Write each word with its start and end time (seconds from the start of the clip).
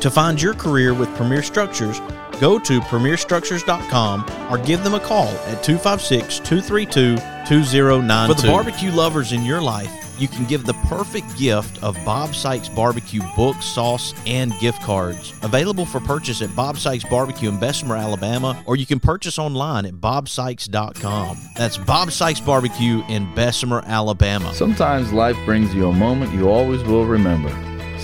To 0.00 0.10
find 0.10 0.40
your 0.40 0.54
career 0.54 0.94
with 0.94 1.14
Premier 1.16 1.42
Structures, 1.42 2.00
go 2.38 2.58
to 2.58 2.80
premierstructures.com 2.80 4.26
or 4.50 4.58
give 4.58 4.84
them 4.84 4.94
a 4.94 5.00
call 5.00 5.28
at 5.28 5.62
256 5.62 6.38
232 6.40 7.16
2092. 7.46 8.34
For 8.34 8.42
the 8.42 8.48
barbecue 8.52 8.90
lovers 8.90 9.32
in 9.32 9.44
your 9.44 9.62
life, 9.62 9.90
you 10.18 10.28
can 10.28 10.44
give 10.46 10.64
the 10.64 10.74
perfect 10.88 11.36
gift 11.36 11.82
of 11.82 11.96
Bob 12.04 12.34
Sykes 12.34 12.68
Barbecue 12.68 13.22
book, 13.36 13.56
sauce, 13.62 14.14
and 14.26 14.58
gift 14.60 14.82
cards. 14.82 15.32
Available 15.42 15.84
for 15.84 16.00
purchase 16.00 16.42
at 16.42 16.54
Bob 16.56 16.78
Sykes 16.78 17.04
Barbecue 17.04 17.48
in 17.48 17.60
Bessemer, 17.60 17.96
Alabama, 17.96 18.62
or 18.66 18.76
you 18.76 18.86
can 18.86 18.98
purchase 18.98 19.38
online 19.38 19.84
at 19.86 19.94
bobsykes.com. 19.94 21.38
That's 21.56 21.76
Bob 21.76 22.10
Sykes 22.12 22.40
Barbecue 22.40 23.02
in 23.08 23.32
Bessemer, 23.34 23.82
Alabama. 23.86 24.54
Sometimes 24.54 25.12
life 25.12 25.36
brings 25.44 25.74
you 25.74 25.88
a 25.88 25.92
moment 25.92 26.32
you 26.32 26.48
always 26.48 26.82
will 26.84 27.06
remember. 27.06 27.50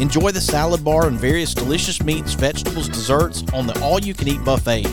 Enjoy 0.00 0.30
the 0.30 0.40
salad 0.40 0.84
bar 0.84 1.08
and 1.08 1.18
various 1.18 1.52
delicious 1.52 2.02
meats, 2.02 2.34
vegetables, 2.34 2.88
desserts 2.88 3.42
on 3.52 3.66
the 3.66 3.78
all 3.82 4.00
you 4.00 4.14
can 4.14 4.28
eat 4.28 4.44
buffet. 4.44 4.86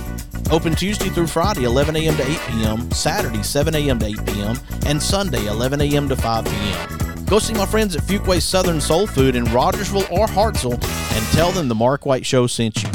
Open 0.52 0.76
Tuesday 0.76 1.10
through 1.10 1.28
Friday, 1.28 1.64
11 1.64 1.96
a.m. 1.96 2.16
to 2.18 2.24
8 2.24 2.40
p.m., 2.48 2.92
Saturday, 2.92 3.44
7 3.44 3.76
a.m. 3.76 4.00
to 4.00 4.06
8 4.08 4.26
p.m., 4.26 4.60
and 4.88 5.02
Sunday, 5.02 5.46
11 5.46 5.82
a.m. 5.82 6.10
to 6.10 6.16
5 6.16 6.46
p.m. 6.46 7.26
Go 7.26 7.40
see 7.40 7.54
my 7.54 7.66
friends 7.66 7.96
at 7.96 8.04
Fuquay's 8.04 8.44
Southern 8.44 8.82
Soul 8.82 9.08
Food 9.08 9.36
in 9.36 9.46
Rogersville 9.46 10.08
or 10.12 10.28
Hartselle 10.28 10.74
and 10.74 11.26
tell 11.34 11.52
them 11.52 11.68
the 11.68 11.76
Mark 11.76 12.06
White 12.06 12.26
Show 12.26 12.48
sent 12.48 12.84
you. 12.84 12.95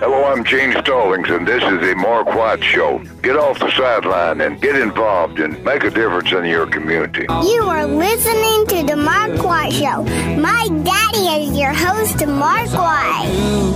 Hello, 0.00 0.24
I'm 0.24 0.42
Gene 0.42 0.72
Stallings, 0.72 1.30
and 1.30 1.46
this 1.46 1.62
is 1.62 1.80
the 1.80 1.94
Mark 1.96 2.26
White 2.26 2.64
Show. 2.64 2.98
Get 3.22 3.36
off 3.36 3.60
the 3.60 3.70
sideline 3.70 4.40
and 4.40 4.60
get 4.60 4.74
involved 4.74 5.38
and 5.38 5.62
make 5.64 5.84
a 5.84 5.90
difference 5.90 6.32
in 6.32 6.44
your 6.46 6.66
community. 6.66 7.26
You 7.30 7.62
are 7.62 7.86
listening 7.86 8.66
to 8.66 8.92
The 8.92 8.96
Mark 8.96 9.40
White 9.44 9.72
Show. 9.72 10.02
My 10.36 10.68
daddy 10.82 11.44
is 11.44 11.56
your 11.56 11.72
host, 11.72 12.26
Mark 12.26 12.70
White. 12.72 13.74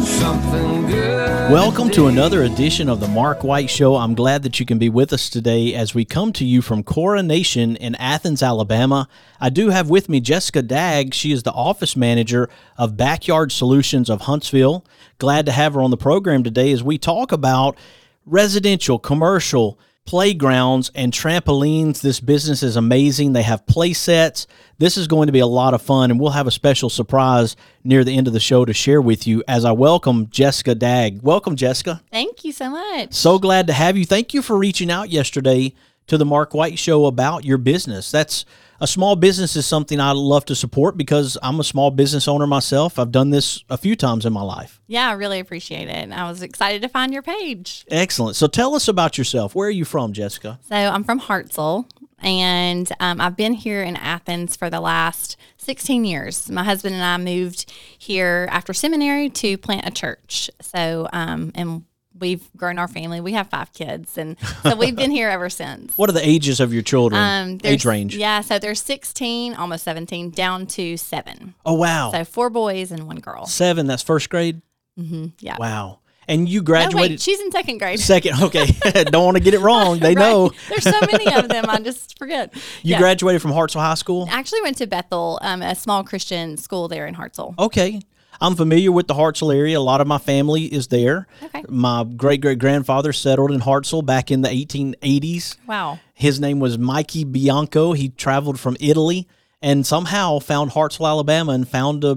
Welcome 1.51 1.89
to 1.91 2.09
another 2.09 2.43
edition 2.43 2.89
of 2.89 2.99
the 2.99 3.09
Mark 3.09 3.45
White 3.45 3.71
Show. 3.71 3.95
I'm 3.95 4.15
glad 4.15 4.43
that 4.43 4.59
you 4.59 4.67
can 4.67 4.79
be 4.79 4.89
with 4.91 5.13
us 5.13 5.31
today 5.31 5.73
as 5.73 5.95
we 5.95 6.05
come 6.05 6.33
to 6.35 6.45
you 6.45 6.61
from 6.63 6.83
Coronation 6.83 7.77
in 7.77 7.95
Athens, 7.95 8.43
Alabama. 8.43 9.09
I 9.41 9.51
do 9.51 9.71
have 9.71 9.89
with 9.89 10.09
me 10.09 10.21
Jessica 10.21 10.63
Daigre. 10.63 11.15
She 11.15 11.31
is 11.31 11.45
the 11.45 11.53
office 11.53 11.97
manager 11.97 12.51
of 12.77 12.97
Backyard 12.97 13.53
Solutions 13.53 14.11
of 14.11 14.23
Huntsville. 14.23 14.85
Glad 15.19 15.47
to 15.47 15.53
have 15.53 15.75
her 15.75 15.83
on 15.83 15.91
the 15.91 15.97
program 15.97 16.45
today 16.45 16.71
as 16.71 16.83
we 16.83 16.97
talk 16.97 17.33
about 17.33 17.77
residential, 18.25 19.01
commercial, 19.01 19.77
playgrounds 20.05 20.93
and 20.95 21.13
trampolines. 21.13 22.01
This 22.01 22.21
business 22.21 22.63
is 22.63 22.77
amazing. 22.77 23.33
They 23.33 23.43
have 23.43 23.67
play 23.67 23.95
sets. 23.95 24.47
This 24.79 24.97
is 24.97 25.09
going 25.09 25.27
to 25.27 25.33
be 25.33 25.41
a 25.41 25.47
lot 25.47 25.75
of 25.75 25.83
fun, 25.83 26.13
and 26.13 26.21
we'll 26.21 26.31
have 26.31 26.47
a 26.47 26.53
special 26.53 26.89
surprise 26.89 27.57
near 27.83 28.05
the 28.05 28.17
end 28.17 28.29
of 28.29 28.33
the 28.33 28.39
show 28.39 28.65
to 28.65 28.73
share 28.73 29.03
with 29.03 29.27
you 29.27 29.43
as 29.49 29.65
I 29.65 29.73
welcome 29.73 30.29
Jessica 30.31 30.77
Daigre. 30.77 31.21
Welcome, 31.21 31.57
Jessica. 31.57 32.01
Thank 32.13 32.45
you 32.45 32.53
so 32.53 32.71
much. 32.71 33.13
So 33.13 33.41
glad 33.41 33.67
to 33.67 33.73
have 33.73 33.97
you. 33.97 34.05
Thank 34.05 34.33
you 34.33 34.41
for 34.41 34.57
reaching 34.57 34.89
out 34.89 35.11
yesterday 35.11 35.75
to 36.07 36.17
the 36.17 36.25
Mark 36.25 36.55
White 36.55 36.79
Show 36.79 37.07
about 37.07 37.45
your 37.45 37.59
business. 37.59 38.13
That's 38.13 38.45
a 38.81 38.87
small 38.87 39.17
business 39.17 39.57
is 39.57 39.67
something 39.67 40.01
I 40.01 40.13
love 40.13 40.45
to 40.47 40.55
support 40.55 40.97
because 40.97 41.37
I'm 41.43 41.61
a 41.61 41.65
small 41.65 41.91
business 41.91 42.29
owner 42.29 42.47
myself. 42.47 42.99
I've 42.99 43.13
done 43.13 43.31
this 43.31 43.65
a 43.69 43.77
few 43.77 43.97
times 43.97 44.25
in 44.25 44.33
my 44.33 44.43
life. 44.43 44.81
Yeah, 44.87 45.09
I 45.09 45.13
really 45.13 45.41
appreciate 45.41 45.89
it. 45.89 46.13
I 46.13 46.29
was 46.29 46.43
excited 46.43 46.83
to 46.83 46.89
find 46.89 47.13
your 47.13 47.23
page. 47.23 47.85
Excellent. 47.91 48.37
So 48.37 48.47
tell 48.47 48.75
us 48.75 48.89
about 48.89 49.19
yourself. 49.19 49.55
Where 49.55 49.69
are 49.69 49.73
you 49.73 49.85
from, 49.85 50.13
Jessica? 50.13 50.59
So 50.69 50.77
I'm 50.77 51.05
from 51.05 51.21
Hartselle, 51.21 51.87
and 52.21 52.91
um, 53.01 53.21
I've 53.21 53.37
been 53.37 53.55
here 53.55 53.83
in 53.83 53.97
Athens 53.97 54.57
for 54.57 54.71
the 54.71 54.81
last 54.81 55.37
16 55.59 56.05
years. 56.05 56.51
My 56.51 56.65
husband 56.65 56.95
and 56.95 57.05
I 57.05 57.17
moved 57.17 57.71
here 57.99 58.49
after 58.51 58.73
seminary 58.73 59.29
to 59.31 59.59
plant 59.59 59.87
a 59.87 59.91
church. 59.91 60.51
So, 60.61 61.09
um, 61.13 61.53
and 61.55 61.85
we've 62.21 62.49
grown 62.57 62.79
our 62.79 62.89
family. 62.89 63.21
We 63.21 63.33
have 63.33 63.49
five 63.49 63.73
kids, 63.73 64.19
and 64.19 64.37
so 64.63 64.77
we've 64.77 64.97
been 64.97 65.11
here 65.11 65.29
ever 65.29 65.49
since. 65.51 65.93
What 65.99 66.09
are 66.09 66.13
the 66.13 66.27
ages 66.27 66.61
of 66.61 66.73
your 66.73 66.83
children? 66.83 67.21
Um, 67.21 67.59
Age 67.65 67.85
range? 67.85 68.17
Yeah, 68.17 68.41
so 68.41 68.59
they're 68.59 68.75
16, 68.75 69.55
almost 69.55 69.85
17, 69.85 70.31
down 70.31 70.67
to 70.69 70.97
seven. 70.97 71.55
Oh 71.67 71.75
wow! 71.75 72.11
So 72.13 72.25
four 72.25 72.51
boys 72.51 72.91
and 72.93 73.07
one 73.07 73.17
girl. 73.19 73.47
Seven. 73.47 73.87
That's 73.87 74.03
first 74.03 74.31
grade. 74.31 74.63
Mm-hmm. 74.99 75.27
Yeah. 75.41 75.57
Wow. 75.59 76.01
And 76.31 76.47
you 76.47 76.61
graduated 76.63 77.13
wait, 77.13 77.21
she's 77.23 77.41
in 77.41 77.51
second 77.51 77.79
grade. 77.79 77.99
second. 78.01 78.43
Okay, 78.43 78.67
don't 79.05 79.25
want 79.25 79.39
to 79.39 79.43
get 79.43 79.55
it 79.55 79.61
wrong. 79.61 79.99
They 79.99 80.09
Right. 80.15 80.19
know. 80.19 80.51
There's 80.69 80.85
so 80.85 81.01
many 81.11 81.33
of 81.35 81.49
them. 81.49 81.65
I 81.69 81.79
just 81.81 82.19
forget. 82.19 82.55
You 82.83 82.93
Yeah. 82.93 82.99
graduated 82.99 83.41
from 83.41 83.53
Hartselle 83.53 83.81
High 83.81 83.95
School. 83.95 84.29
I 84.31 84.39
actually 84.39 84.61
went 84.61 84.77
to 84.79 84.87
Bethel, 84.87 85.39
um, 85.41 85.63
a 85.63 85.75
small 85.75 86.05
Christian 86.05 86.59
school 86.59 86.87
there 86.89 87.07
in 87.07 87.15
Hartselle. 87.15 87.55
Okay. 87.59 88.03
I'm 88.41 88.55
familiar 88.55 88.93
with 88.93 89.07
the 89.09 89.15
Hartselle 89.15 89.55
area. 89.55 89.79
A 89.79 89.81
lot 89.81 90.01
of 90.01 90.07
my 90.07 90.19
family 90.19 90.65
is 90.65 90.89
there. 90.89 91.27
Okay. 91.43 91.65
My 91.69 92.05
great 92.05 92.41
great 92.41 92.59
grandfather 92.59 93.13
settled 93.13 93.51
in 93.51 93.61
Hartselle 93.61 94.05
back 94.05 94.31
in 94.31 94.43
the 94.43 94.49
1880s. 94.49 95.57
Wow. 95.67 95.99
His 96.15 96.41
name 96.41 96.61
was 96.61 96.79
Mikey 96.79 97.25
Bianco. 97.25 97.93
He 97.93 98.09
traveled 98.11 98.59
from 98.61 98.77
Italy 98.81 99.27
and 99.61 99.87
somehow 99.87 100.39
found 100.39 100.71
Hartselle, 100.73 101.07
Alabama, 101.09 101.53
and 101.53 101.69
found 101.69 102.05
a 102.05 102.17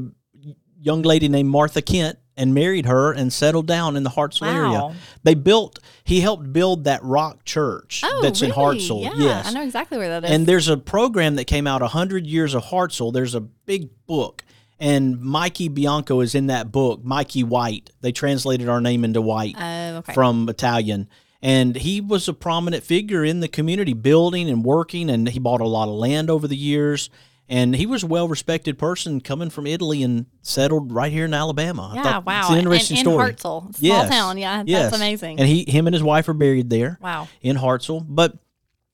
young 0.80 1.02
lady 1.02 1.28
named 1.28 1.50
Martha 1.50 1.82
Kent 1.82 2.18
and 2.38 2.54
married 2.54 2.86
her 2.86 3.12
and 3.12 3.32
settled 3.32 3.68
down 3.68 3.96
in 3.96 4.04
the 4.04 4.10
Hartselle 4.10 4.48
area. 4.48 4.70
Wow. 4.70 4.94
They 5.24 5.34
built. 5.36 5.80
He 6.04 6.22
helped 6.22 6.52
build 6.54 6.86
that 6.86 7.04
rock 7.04 7.44
church 7.46 8.02
Oh, 8.06 8.20
that's 8.24 8.42
in 8.42 8.52
really? 8.52 8.80
Hartselle. 8.80 9.04
Yeah, 9.04 9.12
yes, 9.18 9.48
I 9.48 9.52
know 9.52 9.64
exactly 9.64 9.98
where 9.98 10.10
that 10.10 10.24
is. 10.26 10.32
and 10.32 10.48
there's 10.48 10.68
a 10.70 10.78
program 10.78 11.36
that 11.36 11.46
came 11.46 11.68
out, 11.68 11.82
100 11.82 12.26
Years 12.26 12.54
of 12.54 12.64
Hartselle. 12.64 13.12
There's 13.14 13.36
a 13.36 13.42
big 13.42 13.90
book, 14.08 14.44
and 14.82 15.22
Mikey 15.22 15.70
Bianco 15.70 16.20
is 16.20 16.36
in 16.36 16.48
that 16.48 16.72
book. 16.72 17.04
Mikey 17.06 17.44
White. 17.44 17.92
They 18.02 18.12
translated 18.12 18.68
our 18.68 18.82
name 18.82 19.06
into 19.06 19.22
White 19.22 19.56
Oh, 19.58 19.98
okay. 19.98 20.14
from 20.14 20.50
Italian. 20.50 21.08
And 21.42 21.76
he 21.76 22.02
was 22.02 22.28
a 22.28 22.34
prominent 22.34 22.84
figure 22.84 23.24
in 23.24 23.40
the 23.40 23.48
community, 23.48 23.94
building 23.94 24.50
and 24.50 24.64
working, 24.66 25.10
and 25.10 25.28
he 25.30 25.40
bought 25.40 25.62
a 25.62 25.68
lot 25.68 25.88
of 25.88 25.96
land 25.96 26.30
over 26.30 26.48
the 26.48 26.58
years. 26.58 27.10
And 27.50 27.76
he 27.76 27.86
was 27.86 28.04
a 28.04 28.08
well 28.08 28.28
respected 28.28 28.78
person 28.78 29.20
coming 29.22 29.50
from 29.50 29.68
Italy 29.68 30.04
and 30.04 30.26
settled 30.42 30.92
right 30.94 31.12
here 31.12 31.26
in 31.26 31.34
Alabama. 31.34 31.90
I 31.92 31.96
Yeah, 31.96 32.04
thought 32.04 32.26
wow. 32.26 32.40
It's 32.42 32.50
an 32.50 32.58
And- 32.58 32.68
interesting 32.68 32.98
in 32.98 33.04
story. 33.04 33.34
Hartselle, 33.34 33.76
small 33.76 34.08
town, 34.08 34.38
yeah, 34.38 34.58
that's 34.58 34.70
yes. 34.70 34.96
amazing. 34.96 35.40
And 35.40 35.48
he, 35.50 35.66
him 35.68 35.86
and 35.88 35.94
his 35.94 36.04
wife 36.04 36.30
are 36.30 36.34
buried 36.34 36.70
there 36.70 36.98
Wow. 37.02 37.28
in 37.42 37.58
Hartselle. 37.58 38.06
But 38.08 38.38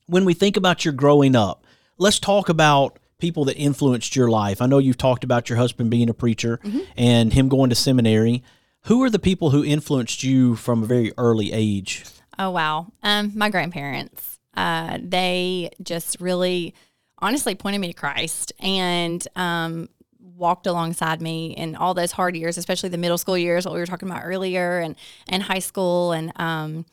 when 0.07 0.25
we 0.25 0.33
think 0.33 0.57
about 0.57 0.85
your 0.85 0.93
growing 0.93 1.35
up, 1.35 1.65
let's 1.99 2.17
talk 2.19 2.49
about 2.49 2.97
people 3.19 3.45
that 3.45 3.55
influenced 3.55 4.15
your 4.15 4.29
life. 4.29 4.61
I 4.61 4.65
know 4.67 4.77
you've 4.77 4.97
talked 4.97 5.23
about 5.23 5.49
your 5.49 5.57
husband 5.57 5.89
being 5.89 6.09
a 6.09 6.13
preacher 6.13 6.59
Mm-hmm. 6.63 6.79
and 6.97 7.33
him 7.33 7.49
going 7.49 7.69
to 7.69 7.75
seminary. 7.75 8.43
Who 8.83 9.03
are 9.03 9.09
the 9.09 9.19
people 9.19 9.49
who 9.49 9.63
influenced 9.63 10.23
you 10.23 10.55
from 10.55 10.83
a 10.83 10.85
very 10.85 11.11
early 11.17 11.51
age? 11.51 12.05
Oh 12.39 12.51
wow. 12.51 12.87
Um, 13.03 13.31
my 13.35 13.49
grandparents. 13.49 14.39
Uh, 14.55 14.97
they 15.01 15.69
just 15.83 16.19
really, 16.19 16.73
honestly, 17.19 17.53
pointed 17.55 17.79
me 17.81 17.87
to 17.87 17.93
Christ 17.93 18.53
and 18.59 19.27
um, 19.35 19.89
walked 20.19 20.67
alongside 20.67 21.21
me 21.21 21.51
in 21.51 21.75
all 21.75 21.93
those 21.93 22.11
hard 22.11 22.35
years, 22.35 22.57
especially 22.57 22.89
the 22.89 22.97
middle 22.97 23.17
school 23.17 23.37
years, 23.37 23.65
what 23.65 23.73
we 23.73 23.79
were 23.79 23.85
talking 23.85 24.09
about 24.09 24.21
earlier, 24.23 24.79
and 24.79 24.95
and 25.27 25.43
high 25.43 25.59
school, 25.59 26.11
and 26.11 26.31
um, 26.37 26.85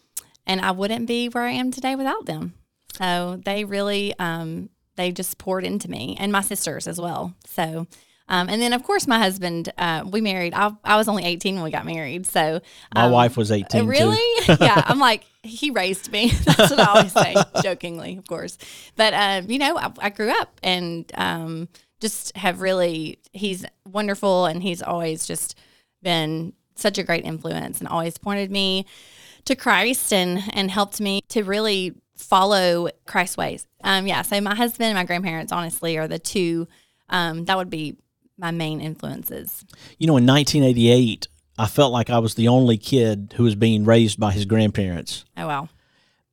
and 0.46 0.60
I 0.60 0.72
wouldn't 0.72 1.06
be 1.06 1.28
where 1.28 1.44
I 1.44 1.52
am 1.52 1.70
today 1.70 1.94
without 1.96 2.26
them. 2.26 2.54
So 2.92 3.40
they 3.44 3.64
really, 3.64 4.14
um, 4.18 4.68
they 4.96 5.12
just 5.12 5.38
poured 5.38 5.64
into 5.64 5.90
me 5.90 6.16
and 6.18 6.32
my 6.32 6.40
sisters 6.40 6.86
as 6.86 7.00
well. 7.00 7.34
So. 7.46 7.86
Um, 8.26 8.48
and 8.48 8.62
then, 8.62 8.72
of 8.72 8.82
course, 8.82 9.06
my 9.06 9.18
husband. 9.18 9.70
Uh, 9.76 10.02
we 10.10 10.22
married. 10.22 10.54
I, 10.54 10.72
I 10.82 10.96
was 10.96 11.08
only 11.08 11.24
eighteen 11.24 11.56
when 11.56 11.64
we 11.64 11.70
got 11.70 11.84
married. 11.84 12.24
So 12.24 12.62
My 12.94 13.04
um, 13.04 13.12
wife 13.12 13.36
was 13.36 13.52
18 13.52 13.82
too. 13.82 13.86
Really? 13.86 14.46
yeah. 14.60 14.82
I'm 14.86 14.98
like, 14.98 15.24
he 15.44 15.70
raised 15.70 16.10
me. 16.10 16.30
That's 16.44 16.70
what 16.70 16.80
I 16.80 16.86
always 16.86 17.12
say, 17.12 17.34
jokingly, 17.62 18.16
of 18.16 18.26
course. 18.26 18.58
But, 18.96 19.14
um, 19.14 19.50
you 19.50 19.58
know, 19.58 19.76
I, 19.76 19.92
I 19.98 20.10
grew 20.10 20.30
up 20.30 20.58
and 20.62 21.10
um, 21.14 21.68
just 22.00 22.36
have 22.36 22.60
really, 22.60 23.18
he's 23.32 23.64
wonderful 23.86 24.46
and 24.46 24.62
he's 24.62 24.82
always 24.82 25.26
just 25.26 25.58
been 26.02 26.54
such 26.76 26.98
a 26.98 27.02
great 27.02 27.24
influence 27.24 27.78
and 27.78 27.88
always 27.88 28.18
pointed 28.18 28.50
me 28.50 28.86
to 29.44 29.54
Christ 29.54 30.12
and, 30.12 30.42
and 30.54 30.70
helped 30.70 31.00
me 31.00 31.20
to 31.28 31.42
really 31.44 31.94
follow 32.16 32.88
Christ's 33.06 33.36
ways. 33.36 33.66
Um, 33.82 34.06
yeah. 34.06 34.22
So 34.22 34.40
my 34.40 34.54
husband 34.54 34.88
and 34.88 34.96
my 34.96 35.04
grandparents, 35.04 35.52
honestly, 35.52 35.98
are 35.98 36.08
the 36.08 36.18
two, 36.18 36.68
um, 37.08 37.44
that 37.44 37.56
would 37.56 37.70
be 37.70 37.96
my 38.38 38.50
main 38.50 38.80
influences. 38.80 39.64
You 39.98 40.06
know, 40.06 40.16
in 40.16 40.26
1988, 40.26 41.28
I 41.58 41.66
felt 41.66 41.92
like 41.92 42.10
I 42.10 42.18
was 42.18 42.34
the 42.34 42.48
only 42.48 42.76
kid 42.76 43.34
who 43.36 43.44
was 43.44 43.54
being 43.54 43.84
raised 43.84 44.18
by 44.18 44.32
his 44.32 44.44
grandparents. 44.44 45.24
Oh, 45.36 45.46
wow. 45.46 45.68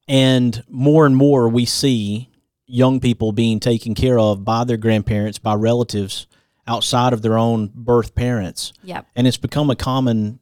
And 0.08 0.64
more 0.68 1.06
and 1.06 1.16
more, 1.16 1.48
we 1.48 1.66
see 1.66 2.30
young 2.66 3.00
people 3.00 3.32
being 3.32 3.60
taken 3.60 3.94
care 3.94 4.18
of 4.18 4.44
by 4.44 4.64
their 4.64 4.78
grandparents, 4.78 5.38
by 5.38 5.54
relatives 5.54 6.26
outside 6.68 7.14
of 7.14 7.22
their 7.22 7.38
own 7.38 7.72
birth 7.74 8.16
parents. 8.16 8.74
Yep. 8.84 9.08
And 9.16 9.28
it's 9.28 9.38
become 9.38 9.70
a 9.70 9.76
common 9.76 10.40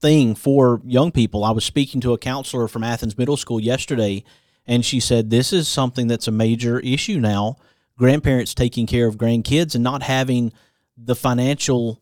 thing 0.00 0.34
for 0.34 0.80
young 0.84 1.10
people. 1.10 1.44
I 1.44 1.50
was 1.50 1.64
speaking 1.64 2.00
to 2.02 2.12
a 2.12 2.18
counselor 2.18 2.68
from 2.68 2.84
Athens 2.84 3.16
Middle 3.16 3.36
School 3.36 3.60
yesterday, 3.60 4.24
and 4.66 4.84
she 4.84 5.00
said 5.00 5.30
this 5.30 5.52
is 5.52 5.68
something 5.68 6.06
that's 6.06 6.28
a 6.28 6.32
major 6.32 6.78
issue 6.80 7.18
now. 7.18 7.56
Grandparents 7.98 8.54
taking 8.54 8.86
care 8.86 9.06
of 9.06 9.16
grandkids 9.16 9.74
and 9.74 9.82
not 9.82 10.02
having 10.02 10.52
the 10.98 11.16
financial 11.16 12.00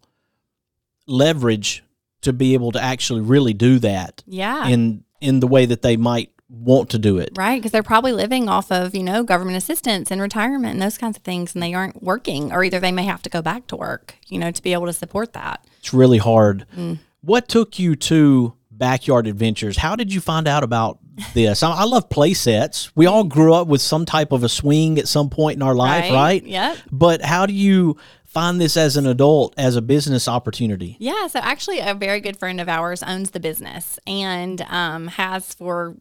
leverage 1.06 1.84
to 2.22 2.32
be 2.32 2.54
able 2.54 2.72
to 2.72 2.80
actually 2.82 3.20
really 3.20 3.52
do 3.52 3.78
that 3.80 4.22
Yeah. 4.26 4.66
in 4.68 5.04
in 5.20 5.40
the 5.40 5.46
way 5.46 5.64
that 5.66 5.82
they 5.82 5.96
might 5.96 6.30
want 6.50 6.90
to 6.90 6.98
do 6.98 7.16
it. 7.18 7.30
Right, 7.34 7.58
because 7.58 7.72
they're 7.72 7.82
probably 7.82 8.12
living 8.12 8.46
off 8.48 8.70
of, 8.70 8.94
you 8.94 9.02
know, 9.02 9.22
government 9.22 9.56
assistance 9.56 10.10
and 10.10 10.20
retirement 10.20 10.74
and 10.74 10.82
those 10.82 10.98
kinds 10.98 11.16
of 11.16 11.22
things, 11.22 11.54
and 11.54 11.62
they 11.62 11.72
aren't 11.72 12.02
working, 12.02 12.52
or 12.52 12.62
either 12.62 12.78
they 12.78 12.92
may 12.92 13.04
have 13.04 13.22
to 13.22 13.30
go 13.30 13.40
back 13.40 13.66
to 13.68 13.76
work, 13.76 14.16
you 14.28 14.38
know, 14.38 14.50
to 14.50 14.62
be 14.62 14.74
able 14.74 14.84
to 14.86 14.92
support 14.92 15.32
that. 15.32 15.64
It's 15.78 15.94
really 15.94 16.18
hard. 16.18 16.66
Mm. 16.76 16.98
What 17.24 17.48
took 17.48 17.78
you 17.78 17.96
to 17.96 18.54
Backyard 18.70 19.26
Adventures? 19.26 19.76
How 19.78 19.96
did 19.96 20.12
you 20.12 20.20
find 20.20 20.46
out 20.48 20.62
about 20.62 20.98
this? 21.32 21.62
I, 21.62 21.70
I 21.70 21.84
love 21.84 22.10
play 22.10 22.34
sets. 22.34 22.94
We 22.96 23.06
all 23.06 23.24
grew 23.24 23.54
up 23.54 23.66
with 23.68 23.80
some 23.80 24.04
type 24.04 24.32
of 24.32 24.42
a 24.44 24.48
swing 24.48 24.98
at 24.98 25.08
some 25.08 25.30
point 25.30 25.56
in 25.56 25.62
our 25.62 25.74
life, 25.74 26.04
Right. 26.04 26.12
right? 26.12 26.44
Yep. 26.44 26.76
But 26.90 27.22
how 27.22 27.46
do 27.46 27.52
you 27.52 27.96
find 28.26 28.60
this 28.60 28.76
as 28.76 28.96
an 28.96 29.06
adult 29.06 29.54
as 29.56 29.76
a 29.76 29.82
business 29.82 30.26
opportunity? 30.28 30.96
Yeah, 30.98 31.28
so 31.28 31.38
actually, 31.38 31.78
a 31.78 31.94
very 31.94 32.20
good 32.20 32.36
friend 32.36 32.60
of 32.60 32.68
ours 32.68 33.02
owns 33.02 33.30
the 33.30 33.40
business 33.40 33.98
and 34.06 34.60
um, 34.62 35.06
has 35.06 35.54
for 35.54 35.96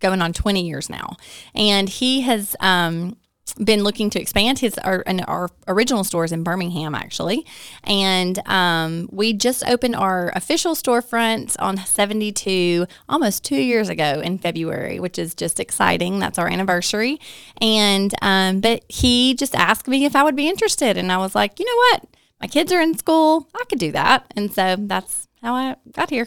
going 0.00 0.20
on 0.22 0.32
20 0.32 0.66
years 0.66 0.90
now. 0.90 1.16
And 1.54 1.88
he 1.88 2.22
has 2.22 2.56
um, 2.60 3.16
been 3.54 3.82
looking 3.82 4.10
to 4.10 4.20
expand 4.20 4.58
his 4.58 4.78
our, 4.78 5.04
our 5.26 5.50
original 5.68 6.04
stores 6.04 6.32
in 6.32 6.42
Birmingham, 6.42 6.94
actually. 6.94 7.46
And 7.84 8.38
um, 8.46 9.08
we 9.12 9.32
just 9.32 9.64
opened 9.66 9.96
our 9.96 10.32
official 10.34 10.74
storefront 10.74 11.56
on 11.58 11.76
72 11.76 12.86
almost 13.08 13.44
two 13.44 13.60
years 13.60 13.88
ago 13.88 14.20
in 14.24 14.38
February, 14.38 15.00
which 15.00 15.18
is 15.18 15.34
just 15.34 15.60
exciting. 15.60 16.18
That's 16.18 16.38
our 16.38 16.48
anniversary. 16.48 17.20
And, 17.60 18.14
um, 18.22 18.60
but 18.60 18.84
he 18.88 19.34
just 19.34 19.54
asked 19.54 19.88
me 19.88 20.04
if 20.04 20.16
I 20.16 20.22
would 20.22 20.36
be 20.36 20.48
interested. 20.48 20.96
And 20.96 21.10
I 21.12 21.18
was 21.18 21.34
like, 21.34 21.58
you 21.58 21.66
know 21.66 21.76
what? 21.90 22.06
My 22.40 22.46
kids 22.46 22.72
are 22.72 22.80
in 22.80 22.96
school. 22.96 23.48
I 23.54 23.64
could 23.68 23.78
do 23.78 23.92
that. 23.92 24.32
And 24.36 24.52
so 24.52 24.76
that's 24.78 25.28
how 25.42 25.54
I 25.54 25.76
got 25.92 26.10
here. 26.10 26.26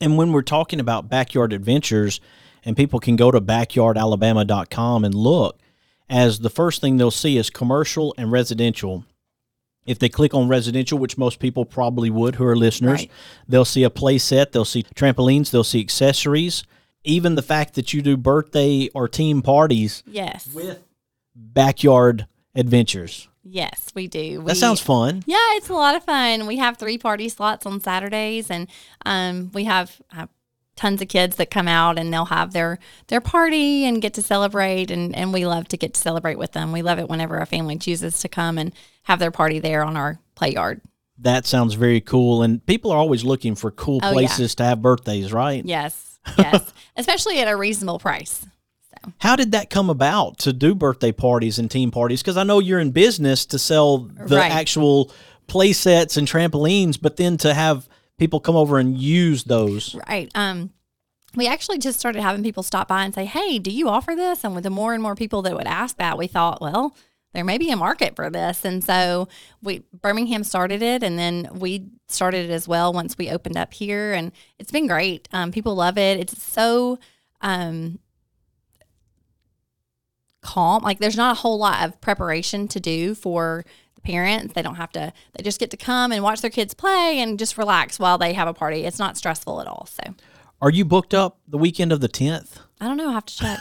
And 0.00 0.16
when 0.16 0.32
we're 0.32 0.42
talking 0.42 0.80
about 0.80 1.08
backyard 1.08 1.52
adventures, 1.52 2.20
and 2.64 2.76
people 2.76 3.00
can 3.00 3.16
go 3.16 3.30
to 3.30 3.40
backyardalabama.com 3.40 5.04
and 5.04 5.14
look, 5.14 5.58
as 6.10 6.38
the 6.40 6.50
first 6.50 6.80
thing 6.80 6.96
they'll 6.96 7.10
see 7.10 7.36
is 7.36 7.50
commercial 7.50 8.14
and 8.18 8.32
residential. 8.32 9.04
If 9.86 9.98
they 9.98 10.08
click 10.08 10.34
on 10.34 10.48
residential, 10.48 10.98
which 10.98 11.16
most 11.16 11.38
people 11.38 11.64
probably 11.64 12.10
would 12.10 12.34
who 12.36 12.44
are 12.44 12.56
listeners, 12.56 13.00
Right. 13.00 13.10
they'll 13.48 13.64
see 13.64 13.84
a 13.84 13.90
play 13.90 14.18
set, 14.18 14.52
they'll 14.52 14.64
see 14.66 14.82
trampolines, 14.94 15.50
they'll 15.50 15.64
see 15.64 15.80
accessories, 15.80 16.62
even 17.04 17.34
the 17.36 17.42
fact 17.42 17.74
that 17.74 17.94
you 17.94 18.02
do 18.02 18.16
birthday 18.16 18.88
or 18.94 19.08
team 19.08 19.40
parties 19.40 20.02
Yes. 20.06 20.46
with 20.52 20.82
backyard 21.34 22.26
adventures. 22.54 23.28
Yes, 23.42 23.88
we 23.94 24.08
do. 24.08 24.42
That 24.44 24.56
sounds 24.58 24.80
fun. 24.80 25.22
Yeah, 25.26 25.36
it's 25.52 25.70
a 25.70 25.74
lot 25.74 25.94
of 25.94 26.04
fun. 26.04 26.46
We 26.46 26.58
have 26.58 26.76
three 26.76 26.98
party 26.98 27.30
slots 27.30 27.64
on 27.64 27.80
Saturdays, 27.80 28.50
and 28.50 28.68
um, 29.06 29.50
we 29.54 29.64
have, 29.64 30.02
have 30.08 30.28
tons 30.78 31.02
of 31.02 31.08
kids 31.08 31.36
that 31.36 31.50
come 31.50 31.68
out 31.68 31.98
and 31.98 32.12
they'll 32.12 32.24
have 32.26 32.52
their 32.52 32.78
their 33.08 33.20
party 33.20 33.84
and 33.84 34.00
get 34.00 34.14
to 34.14 34.22
celebrate, 34.22 34.90
and 34.90 35.14
and 35.14 35.32
we 35.32 35.44
love 35.46 35.68
to 35.68 35.76
get 35.76 35.92
to 35.94 36.00
celebrate 36.00 36.38
with 36.38 36.52
them. 36.52 36.72
We 36.72 36.82
love 36.82 36.98
it 36.98 37.08
whenever 37.08 37.36
a 37.38 37.46
family 37.46 37.76
chooses 37.76 38.20
to 38.20 38.28
come 38.28 38.56
and 38.58 38.72
have 39.02 39.18
their 39.18 39.30
party 39.30 39.58
there 39.58 39.84
on 39.84 39.96
our 39.96 40.18
play 40.34 40.52
yard. 40.54 40.80
That 41.18 41.46
sounds 41.46 41.74
very 41.74 42.00
cool. 42.00 42.42
And 42.42 42.64
people 42.64 42.92
are 42.92 42.98
always 42.98 43.24
looking 43.24 43.56
for 43.56 43.70
cool 43.72 43.98
Oh, 44.02 44.08
yeah. 44.10 44.12
places 44.12 44.54
to 44.54 44.64
have 44.64 44.80
birthdays, 44.80 45.32
right? 45.32 45.64
Yes, 45.64 46.18
yes, 46.38 46.72
especially 46.96 47.40
at 47.40 47.48
a 47.48 47.56
reasonable 47.56 47.98
price. 47.98 48.46
How 49.18 49.36
did 49.36 49.52
that 49.52 49.70
come 49.70 49.90
about 49.90 50.38
to 50.38 50.52
do 50.52 50.74
birthday 50.74 51.12
parties 51.12 51.58
and 51.58 51.70
team 51.70 51.90
parties? 51.90 52.20
Because 52.20 52.36
I 52.36 52.42
know 52.42 52.58
you're 52.58 52.80
in 52.80 52.90
business 52.90 53.46
to 53.46 53.58
sell 53.58 53.98
the 53.98 54.36
Right. 54.36 54.50
actual 54.52 55.10
play 55.46 55.72
sets 55.72 56.16
and 56.16 56.26
trampolines, 56.28 56.98
but 57.00 57.16
then 57.16 57.36
to 57.38 57.54
have 57.54 57.88
people 58.18 58.40
come 58.40 58.56
over 58.56 58.78
and 58.78 58.98
use 58.98 59.44
those. 59.44 59.96
Right. 60.08 60.30
Um, 60.34 60.70
we 61.34 61.46
actually 61.46 61.78
just 61.78 61.98
started 61.98 62.22
having 62.22 62.42
people 62.42 62.62
stop 62.62 62.88
by 62.88 63.04
and 63.04 63.14
say, 63.14 63.24
"Hey, 63.24 63.58
do 63.58 63.70
you 63.70 63.88
offer 63.88 64.14
this?" 64.14 64.44
And 64.44 64.54
with 64.54 64.64
the 64.64 64.70
more 64.70 64.94
and 64.94 65.02
more 65.02 65.14
people 65.14 65.42
that 65.42 65.54
would 65.54 65.66
ask 65.66 65.96
that, 65.98 66.18
we 66.18 66.26
thought, 66.26 66.60
well, 66.60 66.94
there 67.34 67.44
may 67.44 67.58
be 67.58 67.70
a 67.70 67.76
market 67.76 68.16
for 68.16 68.30
this. 68.30 68.64
And 68.64 68.82
so 68.82 69.28
we 69.62 69.84
Birmingham 69.92 70.44
started 70.44 70.82
it, 70.82 71.02
and 71.02 71.18
then 71.18 71.48
we 71.54 71.86
started 72.08 72.50
it 72.50 72.52
as 72.52 72.66
well 72.66 72.92
once 72.92 73.18
we 73.18 73.30
opened 73.30 73.56
up 73.56 73.74
here, 73.74 74.12
and 74.12 74.32
it's 74.58 74.72
been 74.72 74.86
great. 74.86 75.28
Um, 75.32 75.52
people 75.52 75.74
love 75.74 75.98
it. 75.98 76.18
It's 76.18 76.42
so 76.42 76.98
um, 77.40 77.98
calm. 80.40 80.82
Like 80.82 80.98
there's 80.98 81.16
not 81.16 81.36
a 81.36 81.40
whole 81.40 81.58
lot 81.58 81.84
of 81.84 82.00
preparation 82.00 82.68
to 82.68 82.80
do 82.80 83.14
for 83.14 83.64
the 84.02 84.12
parents. 84.12 84.54
They 84.54 84.62
don't 84.62 84.76
have 84.76 84.92
to. 84.92 85.12
They 85.34 85.42
just 85.42 85.60
get 85.60 85.70
to 85.72 85.76
come 85.76 86.12
and 86.12 86.22
watch 86.22 86.40
their 86.40 86.50
kids 86.50 86.74
play 86.74 87.18
and 87.20 87.38
just 87.38 87.58
relax 87.58 87.98
while 87.98 88.18
they 88.18 88.32
have 88.32 88.48
a 88.48 88.54
party. 88.54 88.84
It's 88.84 88.98
not 88.98 89.16
stressful 89.16 89.60
at 89.60 89.66
all. 89.66 89.86
So 89.86 90.14
Are 90.60 90.70
you 90.70 90.84
booked 90.84 91.14
up 91.14 91.38
the 91.46 91.58
weekend 91.58 91.92
of 91.92 92.00
the 92.00 92.08
10th? 92.08 92.58
I 92.80 92.86
don't 92.86 92.96
know. 92.96 93.10
I 93.10 93.12
have 93.14 93.26
to 93.26 93.36
check. 93.36 93.58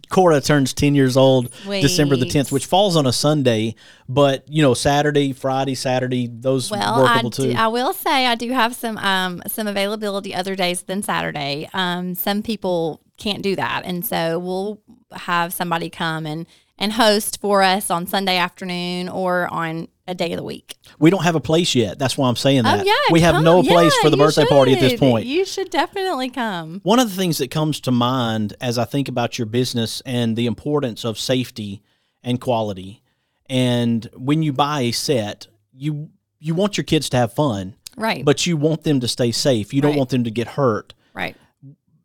Cora 0.10 0.42
turns 0.42 0.74
10 0.74 0.94
years 0.94 1.16
old 1.16 1.50
December 1.64 2.16
the 2.16 2.26
10th, 2.26 2.52
which 2.52 2.66
falls 2.66 2.94
on 2.94 3.06
a 3.06 3.12
Sunday, 3.12 3.74
but 4.06 4.44
you 4.48 4.60
know, 4.60 4.74
Saturday, 4.74 5.32
Friday, 5.32 5.74
Saturday, 5.74 6.28
those 6.30 6.70
well, 6.70 7.06
I, 7.06 7.14
workable 7.14 7.30
do, 7.30 7.52
too. 7.52 7.58
I 7.58 7.68
will 7.68 7.94
say 7.94 8.26
I 8.26 8.34
do 8.34 8.50
have 8.50 8.74
some 8.74 8.98
um, 8.98 9.42
some 9.46 9.66
availability 9.66 10.34
other 10.34 10.54
days 10.54 10.82
than 10.82 11.02
Saturday. 11.02 11.70
Um, 11.72 12.14
some 12.14 12.42
people 12.42 13.00
can't 13.16 13.42
do 13.42 13.56
that, 13.56 13.82
and 13.86 14.04
so 14.04 14.38
we'll 14.38 14.82
have 15.14 15.52
somebody 15.52 15.90
come 15.90 16.26
and 16.26 16.46
and 16.78 16.94
host 16.94 17.40
for 17.40 17.62
us 17.62 17.90
on 17.90 18.06
Sunday 18.06 18.36
afternoon 18.38 19.08
or 19.08 19.46
on 19.52 19.88
a 20.08 20.14
day 20.14 20.32
of 20.32 20.36
the 20.38 20.42
week. 20.42 20.76
we 20.98 21.10
don't 21.10 21.22
have 21.22 21.36
a 21.36 21.40
place 21.40 21.76
yet. 21.76 21.96
That's 21.98 22.18
why 22.18 22.28
I'm 22.28 22.34
saying 22.34 22.60
oh, 22.60 22.62
that. 22.64 22.80
Oh 22.80 22.84
yeah, 22.84 23.12
we 23.12 23.20
have 23.20 23.36
come. 23.36 23.44
no 23.44 23.62
place 23.62 23.94
Yeah, 23.96 24.02
for 24.02 24.10
the 24.10 24.16
birthday 24.16 24.44
party 24.46 24.72
at 24.74 24.80
this 24.80 24.98
point. 24.98 25.26
You 25.26 25.44
should 25.44 25.70
definitely 25.70 26.28
come. 26.28 26.80
One 26.82 26.98
of 26.98 27.08
the 27.08 27.14
things 27.16 27.38
that 27.38 27.52
comes 27.52 27.78
to 27.82 27.92
mind 27.92 28.54
as 28.60 28.78
I 28.78 28.84
think 28.84 29.08
about 29.08 29.38
your 29.38 29.46
business 29.46 30.02
and 30.04 30.34
the 30.36 30.46
importance 30.46 31.04
of 31.04 31.18
safety 31.20 31.82
and 32.22 32.40
quality, 32.40 33.02
and 33.48 34.08
when 34.16 34.42
you 34.42 34.52
buy 34.52 34.80
a 34.80 34.92
set, 34.92 35.46
you 35.72 36.10
you 36.40 36.54
want 36.54 36.76
your 36.76 36.84
kids 36.84 37.08
to 37.10 37.16
have 37.16 37.32
fun, 37.32 37.76
Right. 37.96 38.24
but 38.24 38.44
you 38.46 38.56
want 38.56 38.82
them 38.82 38.98
to 39.00 39.06
stay 39.08 39.30
safe. 39.30 39.72
You 39.72 39.80
don't 39.82 39.94
want 39.96 40.10
them 40.10 40.24
to 40.24 40.30
get 40.30 40.48
hurt. 40.48 40.94
Right. 41.14 41.36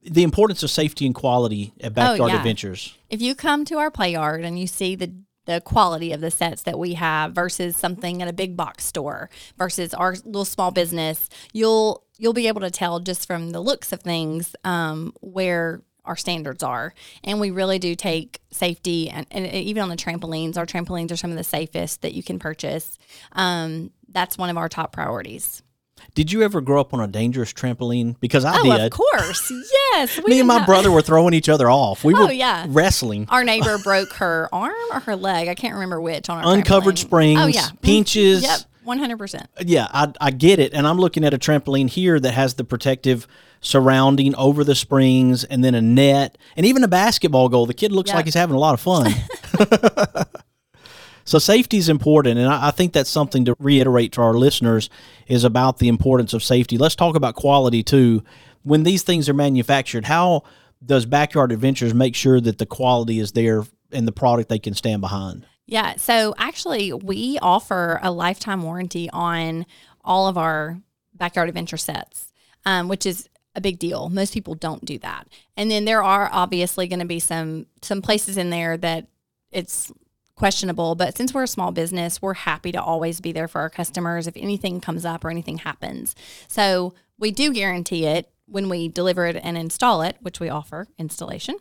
The 0.09 0.23
importance 0.23 0.63
of 0.63 0.69
safety 0.69 1.05
and 1.05 1.13
quality 1.13 1.73
at 1.81 1.93
Backyard 1.93 2.21
Oh, 2.21 2.27
yeah. 2.27 2.37
Adventures. 2.37 2.97
If 3.09 3.21
you 3.21 3.35
come 3.35 3.65
to 3.65 3.77
our 3.77 3.91
play 3.91 4.11
yard 4.13 4.43
and 4.43 4.59
you 4.59 4.67
see 4.67 4.95
the 4.95 5.13
the 5.45 5.61
quality 5.61 6.11
of 6.11 6.19
the 6.19 6.29
sets 6.29 6.63
that 6.63 6.77
we 6.77 6.93
have 6.95 7.31
versus 7.31 7.77
something 7.77 8.21
at 8.21 8.27
a 8.27 8.33
big 8.33 8.57
box 8.57 8.83
store 8.83 9.29
versus 9.57 9.93
our 9.93 10.13
little 10.25 10.43
small 10.43 10.71
business, 10.71 11.29
you'll 11.53 12.03
you'll 12.17 12.33
be 12.33 12.47
able 12.47 12.61
to 12.61 12.69
tell 12.69 12.99
just 12.99 13.25
from 13.25 13.51
the 13.51 13.61
looks 13.61 13.91
of 13.93 14.01
things 14.01 14.55
um, 14.65 15.13
where 15.21 15.81
our 16.03 16.15
standards 16.15 16.63
are. 16.63 16.93
And 17.23 17.39
we 17.39 17.51
really 17.51 17.79
do 17.79 17.95
take 17.95 18.39
safety 18.51 19.09
and, 19.09 19.27
and 19.31 19.45
even 19.47 19.83
on 19.83 19.89
the 19.89 19.95
trampolines, 19.95 20.57
our 20.57 20.65
trampolines 20.65 21.11
are 21.11 21.17
some 21.17 21.31
of 21.31 21.37
the 21.37 21.43
safest 21.43 22.01
that 22.01 22.13
you 22.13 22.23
can 22.23 22.39
purchase. 22.39 22.97
Um, 23.33 23.91
that's 24.09 24.37
one 24.37 24.49
of 24.49 24.57
our 24.57 24.69
top 24.69 24.93
priorities. 24.93 25.61
Did 26.15 26.31
you 26.31 26.41
ever 26.43 26.61
grow 26.61 26.81
up 26.81 26.93
on 26.93 26.99
a 26.99 27.07
dangerous 27.07 27.53
trampoline? 27.53 28.15
Because 28.19 28.43
I 28.43 28.57
oh, 28.59 28.63
did. 28.63 28.81
of 28.81 28.91
course. 28.91 29.51
Yes. 29.93 30.19
Me 30.25 30.39
and 30.39 30.47
my 30.47 30.65
brother 30.65 30.89
were 30.91 31.01
throwing 31.01 31.33
each 31.33 31.47
other 31.49 31.69
off. 31.69 32.03
We 32.03 32.15
Oh, 32.15 32.25
were 32.25 32.31
yeah. 32.31 32.65
wrestling. 32.69 33.27
Our 33.29 33.43
neighbor 33.43 33.77
broke 33.83 34.13
her 34.13 34.49
arm 34.51 34.73
or 34.91 34.99
her 35.01 35.15
leg. 35.15 35.47
I 35.47 35.55
can't 35.55 35.73
remember 35.75 36.01
which 36.01 36.29
on 36.29 36.43
our 36.43 36.53
Uncovered 36.55 36.95
trampoline. 36.95 36.97
springs, 36.99 37.39
Oh 37.41 37.47
yeah, 37.47 37.61
mm-hmm. 37.61 37.77
pinches. 37.77 38.41
Yep, 38.43 38.59
one 38.83 38.97
hundred 38.99 39.17
percent. 39.17 39.47
Yeah, 39.63 39.87
I, 39.91 40.11
I 40.19 40.31
get 40.31 40.59
it. 40.59 40.73
And 40.73 40.87
I'm 40.87 40.97
looking 40.97 41.23
at 41.23 41.33
a 41.33 41.37
trampoline 41.37 41.89
here 41.89 42.19
that 42.19 42.31
has 42.33 42.55
the 42.55 42.63
protective 42.63 43.27
surrounding 43.61 44.33
over 44.35 44.63
the 44.63 44.75
springs 44.75 45.43
and 45.43 45.63
then 45.63 45.75
a 45.75 45.81
net 45.81 46.37
and 46.55 46.65
even 46.65 46.83
a 46.83 46.87
basketball 46.87 47.49
goal. 47.49 47.65
The 47.65 47.73
kid 47.73 47.91
looks 47.91 48.09
Yeah. 48.11 48.15
like 48.17 48.25
he's 48.25 48.33
having 48.33 48.55
a 48.55 48.59
lot 48.59 48.73
of 48.73 48.79
fun. 48.79 49.11
so 51.27 51.39
safety 51.39 51.75
is 51.77 51.89
important. 51.89 52.39
And 52.39 52.47
I, 52.47 52.69
I 52.69 52.71
think 52.71 52.93
that's 52.93 53.09
something 53.09 53.43
to 53.45 53.55
reiterate 53.59 54.13
to 54.13 54.21
our 54.21 54.33
listeners 54.33 54.89
is 55.27 55.43
about 55.43 55.79
the 55.79 55.89
importance 55.89 56.33
of 56.33 56.41
safety. 56.41 56.77
Let's 56.77 56.95
talk 56.95 57.17
about 57.17 57.35
quality 57.35 57.83
too. 57.83 58.23
When 58.63 58.83
these 58.83 59.03
things 59.03 59.27
are 59.27 59.33
manufactured, 59.33 60.05
how 60.05 60.43
does 60.83 61.05
Backyard 61.05 61.51
Adventures 61.51 61.93
make 61.93 62.15
sure 62.15 62.39
that 62.39 62.59
the 62.59 62.65
quality 62.65 63.19
is 63.19 63.33
there 63.33 63.65
and 63.91 64.07
the 64.07 64.13
product 64.13 64.47
they 64.47 64.57
can 64.57 64.73
stand 64.73 65.01
behind? 65.01 65.45
Yeah. 65.65 65.97
So 65.97 66.33
actually, 66.37 66.93
we 66.93 67.37
offer 67.41 67.99
a 68.01 68.09
lifetime 68.09 68.63
warranty 68.63 69.09
on 69.11 69.65
all 70.05 70.29
of 70.29 70.37
our 70.37 70.79
backyard 71.13 71.49
adventure 71.49 71.77
sets, 71.77 72.31
um, 72.65 72.87
which 72.87 73.05
is 73.05 73.27
a 73.53 73.59
big 73.59 73.79
deal. 73.79 74.07
Most 74.07 74.33
people 74.33 74.55
don't 74.55 74.85
do 74.85 74.97
that. 74.99 75.27
And 75.57 75.69
then 75.69 75.83
there 75.83 76.03
are 76.03 76.29
obviously 76.31 76.87
going 76.87 76.99
to 76.99 77.05
be 77.05 77.19
some 77.19 77.65
some 77.81 78.01
places 78.01 78.37
in 78.37 78.49
there 78.49 78.77
that 78.77 79.07
it's 79.51 79.91
questionable. 80.37 80.95
But 80.95 81.17
since 81.17 81.33
we're 81.33 81.43
a 81.43 81.47
small 81.47 81.71
business, 81.71 82.21
we're 82.21 82.33
happy 82.35 82.71
to 82.71 82.81
always 82.81 83.19
be 83.19 83.33
there 83.33 83.47
for 83.49 83.59
our 83.59 83.69
customers 83.69 84.27
if 84.27 84.37
anything 84.37 84.79
comes 84.79 85.03
up 85.03 85.25
or 85.25 85.29
anything 85.29 85.57
happens. 85.57 86.15
So 86.47 86.93
we 87.19 87.31
do 87.31 87.51
guarantee 87.51 88.05
it 88.05 88.29
when 88.45 88.69
we 88.69 88.87
deliver 88.87 89.25
it 89.25 89.35
and 89.43 89.57
install 89.57 90.01
it, 90.03 90.15
which 90.21 90.39
we 90.39 90.47
offer 90.47 90.87
installation 90.97 91.55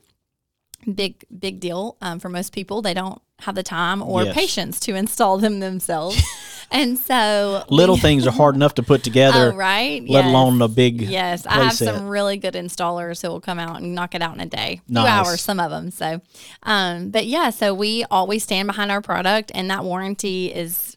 big 0.95 1.25
big 1.37 1.59
deal 1.59 1.97
um, 2.00 2.21
for 2.21 2.28
most 2.28 2.52
people. 2.52 2.80
They 2.83 2.95
don't 2.95 3.21
have 3.40 3.54
the 3.56 3.62
time 3.64 4.02
or 4.02 4.25
Yes. 4.25 4.35
patience 4.35 4.78
to 4.80 4.95
install 4.95 5.37
them 5.38 5.59
themselves, 5.59 6.23
and 6.76 6.99
so 6.99 7.64
Little 7.68 7.97
things 7.97 8.26
are 8.26 8.30
hard 8.33 8.54
enough 8.54 8.75
to 8.75 8.83
put 8.83 9.02
together, 9.02 9.52
Oh, 9.52 9.56
right? 9.56 10.00
let 10.02 10.25
Yes. 10.25 10.28
alone 10.30 10.61
a 10.62 10.68
big 10.68 11.00
Yes, 11.02 11.47
I 11.47 11.64
have 11.64 11.73
set. 11.73 11.95
some 11.95 12.09
really 12.09 12.37
good 12.37 12.54
installers 12.54 13.23
who 13.23 13.28
will 13.28 13.40
come 13.40 13.59
out 13.59 13.80
and 13.80 13.95
knock 13.95 14.14
it 14.14 14.23
out 14.23 14.35
in 14.35 14.40
a 14.40 14.47
day, 14.47 14.80
Nice. 14.88 15.04
two 15.04 15.09
hours, 15.09 15.40
some 15.40 15.59
of 15.61 15.71
them. 15.71 15.90
So, 15.90 16.21
um, 16.62 17.11
but 17.11 17.26
yeah, 17.26 17.50
so 17.50 17.73
we 17.75 18.04
always 18.11 18.42
stand 18.42 18.66
behind 18.66 18.90
our 18.90 19.00
product, 19.00 19.50
and 19.54 19.71
that 19.71 19.85
warranty 19.85 20.47
is 20.52 20.97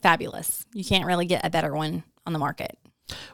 fabulous. 0.00 0.64
You 0.72 0.84
can't 0.84 1.06
really 1.06 1.26
get 1.26 1.44
a 1.44 1.50
better 1.50 1.74
one 1.74 2.04
on 2.26 2.32
the 2.32 2.38
market. 2.38 2.78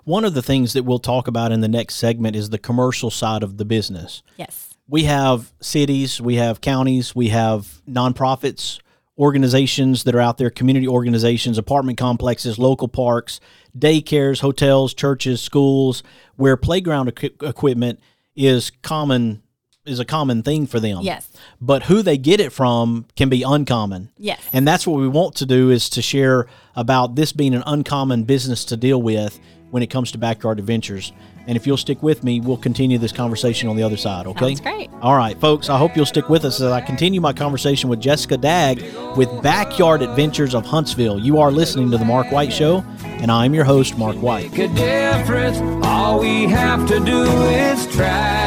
One 0.05 0.25
of 0.25 0.35
the 0.35 0.43
things 0.43 0.73
that 0.75 0.85
we'll 0.85 0.99
talk 0.99 1.29
about 1.29 1.53
in 1.53 1.61
the 1.61 1.69
next 1.69 1.95
segment 1.97 2.37
is 2.37 2.51
the 2.51 2.59
commercial 2.59 3.11
side 3.11 3.43
of 3.43 3.57
the 3.57 3.65
business. 3.65 4.23
Yes. 4.37 4.69
We 4.89 5.05
have 5.05 5.53
cities, 5.61 6.21
we 6.21 6.35
have 6.37 6.61
counties, 6.61 7.15
we 7.15 7.29
have 7.29 7.81
nonprofits, 7.89 8.81
organizations 9.19 10.05
that 10.05 10.15
are 10.15 10.21
out 10.21 10.39
there, 10.39 10.51
community 10.51 10.89
organizations, 10.89 11.59
apartment 11.59 11.99
complexes, 11.99 12.59
local 12.59 12.89
parks, 12.89 13.41
daycares, 13.77 14.41
hotels, 14.41 14.95
churches, 14.95 15.41
schools, 15.41 16.03
where 16.37 16.57
playground 16.57 17.09
equi- 17.09 17.35
equipment 17.43 18.01
is 18.35 18.71
common 18.83 19.43
is 19.85 19.99
a 19.99 20.05
common 20.05 20.45
thing 20.45 20.65
for 20.65 20.79
them. 20.79 21.01
Yes. 21.03 21.29
But 21.61 21.85
who 21.85 22.03
they 22.03 22.17
get 22.17 22.39
it 22.39 22.53
from 22.53 23.07
can 23.17 23.29
be 23.29 23.43
uncommon. 23.43 24.11
Yes. 24.17 24.41
And 24.53 24.67
that's 24.67 24.87
what 24.87 25.01
we 25.01 25.09
want 25.09 25.35
to 25.37 25.47
do 25.47 25.71
is 25.71 25.91
to 25.91 26.03
share 26.03 26.47
about 26.77 27.17
this 27.17 27.33
being 27.33 27.53
an 27.53 27.65
uncommon 27.67 28.23
business 28.23 28.65
to 28.67 28.77
deal 28.77 29.03
with 29.03 29.41
when 29.73 29.83
it 29.83 29.87
comes 29.87 30.13
to 30.13 30.19
backyard 30.19 30.59
adventures. 30.59 31.15
And 31.47 31.57
if 31.57 31.67
you'll 31.67 31.79
stick 31.79 32.03
with 32.03 32.23
me, 32.23 32.41
we'll 32.43 32.59
continue 32.59 32.99
this 32.99 33.11
conversation 33.11 33.71
on 33.71 33.77
the 33.77 33.83
other 33.83 33.97
side, 33.97 34.27
okay? 34.27 34.55
Sounds 34.55 34.61
great. 34.61 34.91
All 35.01 35.17
right, 35.17 35.41
folks, 35.41 35.71
I 35.71 35.79
hope 35.79 35.97
you'll 35.97 36.05
stick 36.05 36.29
with 36.29 36.45
us 36.45 36.61
as 36.61 36.71
I 36.71 36.83
continue 36.83 37.23
my 37.23 37.33
conversation 37.33 37.89
with 37.89 37.99
Jessica 37.99 38.37
Daigre 38.37 39.17
with 39.17 39.43
Backyard 39.43 40.03
Adventures 40.03 40.55
of 40.55 40.67
Huntsville. 40.67 41.19
You 41.19 41.39
are 41.41 41.51
listening 41.51 41.91
to 41.91 41.97
The 41.97 42.05
Mark 42.05 42.31
White 42.31 42.53
Show, 42.53 42.85
and 43.03 43.33
I'm 43.33 43.55
your 43.55 43.65
host, 43.65 43.97
Mark 43.97 44.17
White. 44.17 44.53
Make 44.53 44.71
a 44.71 44.75
difference. 44.75 45.57
All 45.87 46.21
we 46.21 46.45
have 46.49 46.87
to 46.89 47.01
do 47.01 47.23
is 47.23 47.87
try. 47.97 48.43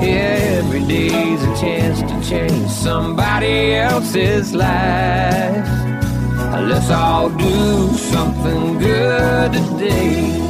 Yeah, 0.00 0.60
every 0.62 0.86
day's 0.86 1.42
a 1.42 1.60
chance 1.60 2.00
to 2.00 2.30
change 2.30 2.70
somebody 2.70 3.74
else's 3.74 4.54
life. 4.54 5.66
Let's 6.62 6.90
all 6.90 7.28
do 7.28 7.92
something 7.94 8.78
good 8.78 9.52
today. 9.52 10.49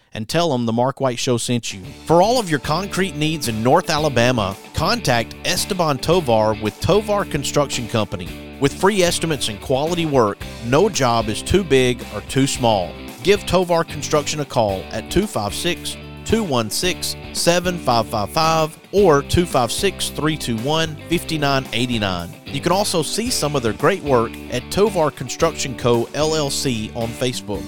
and 0.13 0.27
tell 0.27 0.51
them 0.51 0.65
the 0.65 0.73
Mark 0.73 0.99
White 0.99 1.19
Show 1.19 1.37
sent 1.37 1.73
you. 1.73 1.81
For 2.05 2.21
all 2.21 2.39
of 2.39 2.49
your 2.49 2.59
concrete 2.59 3.15
needs 3.15 3.47
in 3.47 3.63
North 3.63 3.89
Alabama, 3.89 4.55
contact 4.73 5.35
Esteban 5.45 5.97
Tovar 5.97 6.55
with 6.61 6.79
Tovar 6.81 7.25
Construction 7.25 7.87
Company. 7.87 8.57
With 8.59 8.73
free 8.73 9.01
estimates 9.01 9.47
and 9.47 9.59
quality 9.61 10.05
work, 10.05 10.37
no 10.65 10.89
job 10.89 11.29
is 11.29 11.41
too 11.41 11.63
big 11.63 12.03
or 12.13 12.21
too 12.21 12.45
small. 12.45 12.93
Give 13.23 13.45
Tovar 13.45 13.83
Construction 13.83 14.39
a 14.39 14.45
call 14.45 14.81
at 14.91 15.09
256 15.09 15.97
216 16.25 17.33
7555 17.33 18.79
or 18.91 19.21
256 19.21 20.09
321 20.09 20.95
5989. 21.09 22.29
You 22.45 22.61
can 22.61 22.71
also 22.71 23.01
see 23.01 23.29
some 23.29 23.55
of 23.55 23.63
their 23.63 23.73
great 23.73 24.03
work 24.03 24.31
at 24.51 24.69
Tovar 24.71 25.11
Construction 25.11 25.77
Co. 25.77 26.05
LLC 26.07 26.95
on 26.95 27.07
Facebook. 27.09 27.63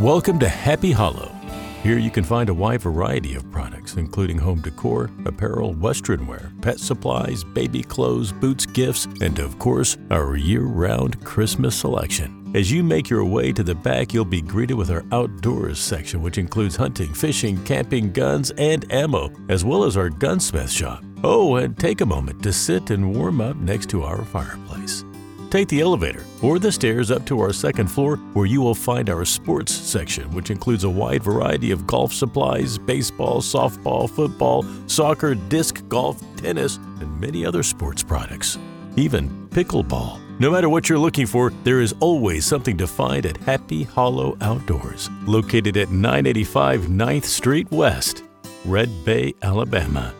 Welcome 0.00 0.38
to 0.38 0.48
Happy 0.48 0.92
Hollow. 0.92 1.39
Here 1.82 1.96
you 1.96 2.10
can 2.10 2.24
find 2.24 2.50
a 2.50 2.54
wide 2.54 2.82
variety 2.82 3.34
of 3.34 3.50
products, 3.50 3.94
including 3.94 4.36
home 4.36 4.60
decor, 4.60 5.10
apparel, 5.24 5.72
western 5.72 6.26
wear, 6.26 6.52
pet 6.60 6.78
supplies, 6.78 7.42
baby 7.42 7.82
clothes, 7.82 8.32
boots, 8.32 8.66
gifts, 8.66 9.06
and 9.22 9.38
of 9.38 9.58
course, 9.58 9.96
our 10.10 10.36
year 10.36 10.64
round 10.64 11.24
Christmas 11.24 11.74
selection. 11.74 12.52
As 12.54 12.70
you 12.70 12.82
make 12.82 13.08
your 13.08 13.24
way 13.24 13.50
to 13.52 13.62
the 13.62 13.74
back, 13.74 14.12
you'll 14.12 14.26
be 14.26 14.42
greeted 14.42 14.74
with 14.74 14.90
our 14.90 15.04
outdoors 15.10 15.78
section, 15.78 16.20
which 16.20 16.36
includes 16.36 16.76
hunting, 16.76 17.14
fishing, 17.14 17.62
camping, 17.64 18.12
guns, 18.12 18.50
and 18.58 18.84
ammo, 18.92 19.30
as 19.48 19.64
well 19.64 19.84
as 19.84 19.96
our 19.96 20.10
gunsmith 20.10 20.70
shop. 20.70 21.02
Oh, 21.24 21.56
and 21.56 21.78
take 21.78 22.02
a 22.02 22.06
moment 22.06 22.42
to 22.42 22.52
sit 22.52 22.90
and 22.90 23.16
warm 23.16 23.40
up 23.40 23.56
next 23.56 23.88
to 23.90 24.02
our 24.02 24.22
fireplace. 24.26 25.02
Take 25.50 25.66
the 25.66 25.80
elevator 25.80 26.24
or 26.42 26.60
the 26.60 26.70
stairs 26.70 27.10
up 27.10 27.26
to 27.26 27.40
our 27.40 27.52
second 27.52 27.88
floor 27.88 28.16
where 28.34 28.46
you 28.46 28.62
will 28.62 28.74
find 28.74 29.10
our 29.10 29.24
sports 29.24 29.74
section, 29.74 30.30
which 30.30 30.50
includes 30.50 30.84
a 30.84 30.90
wide 30.90 31.24
variety 31.24 31.72
of 31.72 31.88
golf 31.88 32.12
supplies, 32.12 32.78
baseball, 32.78 33.40
softball, 33.40 34.08
football, 34.08 34.64
soccer, 34.86 35.34
disc 35.34 35.86
golf, 35.88 36.22
tennis, 36.36 36.76
and 37.00 37.20
many 37.20 37.44
other 37.44 37.64
sports 37.64 38.02
products. 38.02 38.58
Even 38.94 39.48
pickleball. 39.48 40.20
No 40.38 40.50
matter 40.50 40.68
what 40.68 40.88
you're 40.88 40.98
looking 40.98 41.26
for, 41.26 41.50
there 41.64 41.80
is 41.80 41.94
always 42.00 42.46
something 42.46 42.76
to 42.78 42.86
find 42.86 43.26
at 43.26 43.36
Happy 43.38 43.82
Hollow 43.82 44.38
Outdoors, 44.40 45.10
located 45.26 45.76
at 45.76 45.90
985 45.90 46.82
9th 46.82 47.24
Street 47.24 47.70
West, 47.72 48.22
Red 48.64 48.88
Bay, 49.04 49.34
Alabama. 49.42 50.14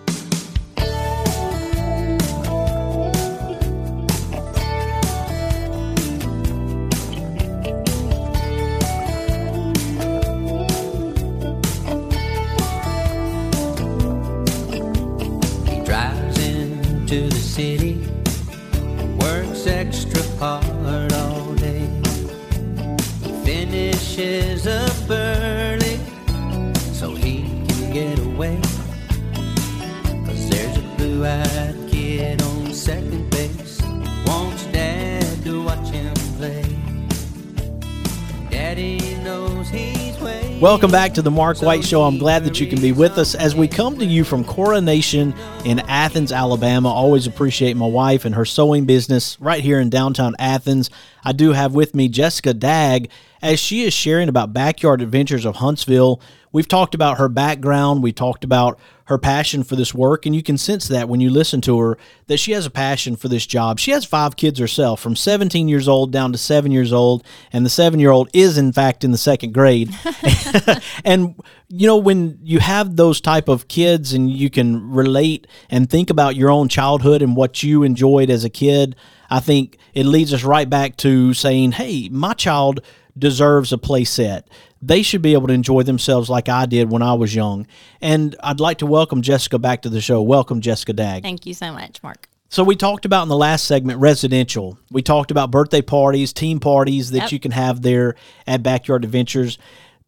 Welcome 40.70 40.92
back 40.92 41.14
to 41.14 41.22
the 41.22 41.32
Mark 41.32 41.60
White 41.62 41.84
Show. 41.84 42.04
I'm 42.04 42.16
glad 42.16 42.44
that 42.44 42.60
you 42.60 42.66
can 42.68 42.80
be 42.80 42.92
with 42.92 43.18
us 43.18 43.34
as 43.34 43.56
we 43.56 43.66
come 43.66 43.98
to 43.98 44.04
you 44.04 44.22
from 44.22 44.44
Coronation 44.44 45.34
in 45.64 45.80
Athens, 45.80 46.30
Alabama. 46.30 46.90
Always 46.90 47.26
appreciate 47.26 47.76
my 47.76 47.88
wife 47.88 48.24
and 48.24 48.36
her 48.36 48.44
sewing 48.44 48.84
business 48.84 49.36
right 49.40 49.64
here 49.64 49.80
in 49.80 49.90
downtown 49.90 50.36
Athens. 50.38 50.88
I 51.24 51.32
do 51.32 51.50
have 51.50 51.74
with 51.74 51.96
me 51.96 52.08
Jessica 52.08 52.54
Daigre 52.54 53.08
as 53.42 53.58
she 53.58 53.82
is 53.82 53.92
sharing 53.92 54.28
about 54.28 54.52
backyard 54.52 55.00
adventures 55.00 55.44
of 55.44 55.56
Huntsville. 55.56 56.20
We've 56.52 56.68
talked 56.68 56.94
about 56.94 57.18
her 57.18 57.28
background, 57.28 58.02
we 58.02 58.12
talked 58.12 58.42
about 58.42 58.78
her 59.04 59.18
passion 59.18 59.62
for 59.62 59.76
this 59.76 59.94
work, 59.94 60.26
and 60.26 60.34
you 60.34 60.42
can 60.42 60.58
sense 60.58 60.88
that 60.88 61.08
when 61.08 61.20
you 61.20 61.30
listen 61.30 61.60
to 61.60 61.78
her 61.78 61.98
that 62.26 62.38
she 62.38 62.52
has 62.52 62.66
a 62.66 62.70
passion 62.70 63.16
for 63.16 63.28
this 63.28 63.46
job. 63.46 63.78
She 63.78 63.90
has 63.90 64.04
five 64.04 64.36
kids 64.36 64.58
herself, 64.58 65.00
from 65.00 65.16
17 65.16 65.68
years 65.68 65.88
old 65.88 66.12
down 66.12 66.32
to 66.32 66.38
seven 66.38 66.70
years 66.70 66.92
old, 66.92 67.24
and 67.52 67.64
the 67.64 67.70
seven 67.70 67.98
year 67.98 68.10
old 68.10 68.30
is 68.32 68.58
in 68.58 68.72
fact 68.72 69.04
in 69.04 69.10
the 69.10 69.18
second 69.18 69.52
grade. 69.52 69.94
and 71.04 71.34
you 71.68 71.86
know 71.86 71.96
when 71.96 72.38
you 72.42 72.58
have 72.58 72.96
those 72.96 73.20
type 73.20 73.48
of 73.48 73.68
kids 73.68 74.12
and 74.12 74.30
you 74.30 74.50
can 74.50 74.90
relate 74.90 75.46
and 75.68 75.88
think 75.88 76.10
about 76.10 76.36
your 76.36 76.50
own 76.50 76.68
childhood 76.68 77.22
and 77.22 77.36
what 77.36 77.62
you 77.62 77.82
enjoyed 77.82 78.30
as 78.30 78.44
a 78.44 78.50
kid, 78.50 78.96
I 79.28 79.40
think 79.40 79.78
it 79.94 80.04
leads 80.04 80.34
us 80.34 80.42
right 80.44 80.68
back 80.68 80.96
to 80.98 81.34
saying, 81.34 81.72
"Hey, 81.72 82.08
my 82.10 82.32
child 82.32 82.80
deserves 83.20 83.72
a 83.72 83.78
play 83.78 84.04
set. 84.04 84.48
They 84.82 85.02
should 85.02 85.22
be 85.22 85.34
able 85.34 85.46
to 85.48 85.52
enjoy 85.54 85.82
themselves 85.82 86.28
like 86.30 86.48
I 86.48 86.66
did 86.66 86.90
when 86.90 87.02
I 87.02 87.12
was 87.12 87.34
young. 87.34 87.66
And 88.00 88.34
I'd 88.42 88.60
like 88.60 88.78
to 88.78 88.86
welcome 88.86 89.22
Jessica 89.22 89.58
back 89.58 89.82
to 89.82 89.90
the 89.90 90.00
show. 90.00 90.22
Welcome, 90.22 90.60
Jessica 90.60 90.92
Daigre. 90.94 91.22
Thank 91.22 91.46
you 91.46 91.54
so 91.54 91.72
much, 91.72 92.02
Mark. 92.02 92.28
So 92.48 92.64
we 92.64 92.74
talked 92.74 93.04
about 93.04 93.22
in 93.22 93.28
the 93.28 93.36
last 93.36 93.66
segment 93.66 94.00
residential. 94.00 94.76
We 94.90 95.02
talked 95.02 95.30
about 95.30 95.52
birthday 95.52 95.82
parties, 95.82 96.32
team 96.32 96.58
parties 96.58 97.10
that 97.12 97.18
Yep. 97.24 97.32
you 97.32 97.38
can 97.38 97.52
have 97.52 97.82
there 97.82 98.16
at 98.46 98.62
Backyard 98.64 99.04
Adventures. 99.04 99.56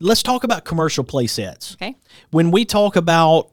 Let's 0.01 0.25
talk 0.25 0.42
about 0.42 0.64
commercial 0.64 1.05
play 1.05 1.29
sets. 1.29 1.75
Okay. 1.75 1.94
When 2.33 2.51
we 2.51 2.64
talk 2.64 2.96
about 2.96 3.51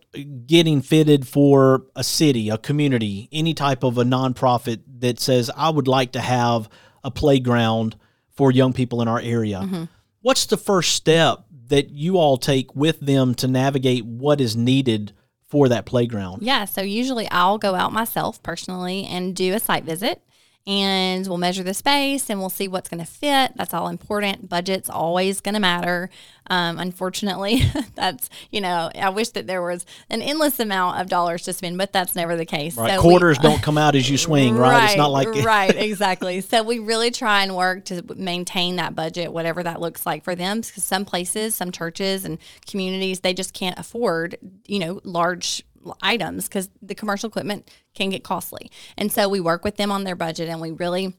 getting 0.47 0.81
fitted 0.81 1.27
for 1.27 1.83
a 1.95 2.03
city, 2.03 2.49
a 2.49 2.57
community, 2.57 3.29
any 3.31 3.53
type 3.53 3.83
of 3.83 3.99
a 3.99 4.03
nonprofit 4.03 4.79
that 5.01 5.19
says 5.19 5.51
I 5.55 5.69
would 5.69 5.87
like 5.87 6.13
to 6.13 6.21
have 6.21 6.67
a 7.03 7.11
playground 7.11 7.95
for 8.39 8.53
young 8.53 8.71
people 8.71 9.01
in 9.01 9.09
our 9.09 9.19
area. 9.19 9.59
Mm-hmm. 9.59 9.83
What's 10.21 10.45
the 10.45 10.55
first 10.55 10.93
step 10.93 11.43
that 11.67 11.89
you 11.89 12.17
all 12.17 12.37
take 12.37 12.73
with 12.73 12.97
them 13.01 13.35
to 13.35 13.49
navigate 13.49 14.05
what 14.05 14.39
is 14.39 14.55
needed 14.55 15.11
for 15.49 15.67
that 15.67 15.85
playground? 15.85 16.41
Yeah, 16.41 16.63
so 16.63 16.79
usually 16.79 17.29
I'll 17.31 17.57
go 17.57 17.75
out 17.75 17.91
myself 17.91 18.41
personally 18.41 19.05
and 19.05 19.35
do 19.35 19.53
a 19.53 19.59
site 19.59 19.83
visit 19.83 20.21
and 20.67 21.25
we'll 21.27 21.37
measure 21.37 21.63
the 21.63 21.73
space 21.73 22.29
and 22.29 22.39
we'll 22.39 22.49
see 22.49 22.67
what's 22.67 22.89
going 22.89 23.03
to 23.03 23.09
fit. 23.09 23.53
That's 23.55 23.73
all 23.73 23.87
important. 23.87 24.49
Budget's 24.49 24.89
always 24.89 25.41
going 25.41 25.55
to 25.55 25.59
matter. 25.59 26.09
Um, 26.47 26.77
unfortunately, 26.79 27.63
that's, 27.95 28.29
you 28.51 28.61
know, 28.61 28.91
I 28.93 29.09
wish 29.09 29.29
that 29.29 29.47
there 29.47 29.61
was 29.61 29.85
an 30.09 30.21
endless 30.21 30.59
amount 30.59 30.99
of 30.99 31.07
dollars 31.07 31.43
to 31.43 31.53
spend, 31.53 31.77
but 31.77 31.93
that's 31.93 32.15
never 32.15 32.35
the 32.35 32.45
case. 32.45 32.75
Right. 32.75 32.91
So 32.91 32.97
we- 32.97 33.01
Quarters 33.09 33.37
don't 33.41 33.61
come 33.63 33.77
out 33.77 33.95
as 33.95 34.09
you 34.09 34.17
swing, 34.17 34.55
right? 34.55 34.89
It's 34.89 34.97
not 34.97 35.11
like 35.11 35.27
right, 35.43 35.75
exactly. 35.75 36.41
So 36.41 36.63
we 36.63 36.79
really 36.79 37.11
try 37.11 37.43
and 37.43 37.55
work 37.55 37.85
to 37.85 38.03
maintain 38.15 38.75
that 38.75 38.95
budget, 38.95 39.31
whatever 39.31 39.63
that 39.63 39.79
looks 39.81 40.05
like 40.05 40.23
for 40.23 40.35
them. 40.35 40.61
Because 40.61 40.83
some 40.83 41.05
places, 41.05 41.55
some 41.55 41.71
churches 41.71 42.25
and 42.25 42.37
communities, 42.67 43.21
they 43.21 43.33
just 43.33 43.53
can't 43.53 43.77
afford, 43.79 44.37
you 44.67 44.79
know, 44.79 45.01
large 45.03 45.63
items 46.01 46.47
because 46.47 46.69
the 46.81 46.95
commercial 46.95 47.29
equipment 47.29 47.69
can 47.93 48.09
get 48.09 48.23
costly. 48.23 48.71
And 48.97 49.11
so 49.11 49.29
we 49.29 49.39
work 49.39 49.63
with 49.63 49.77
them 49.77 49.91
on 49.91 50.03
their 50.03 50.15
budget, 50.15 50.49
and 50.49 50.61
we 50.61 50.71
really 50.71 51.13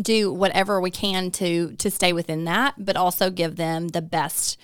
do 0.00 0.32
whatever 0.32 0.80
we 0.80 0.90
can 0.90 1.30
to 1.32 1.74
to 1.76 1.90
stay 1.90 2.12
within 2.12 2.44
that, 2.44 2.74
but 2.78 2.96
also 2.96 3.30
give 3.30 3.56
them 3.56 3.88
the 3.88 4.02
best 4.02 4.58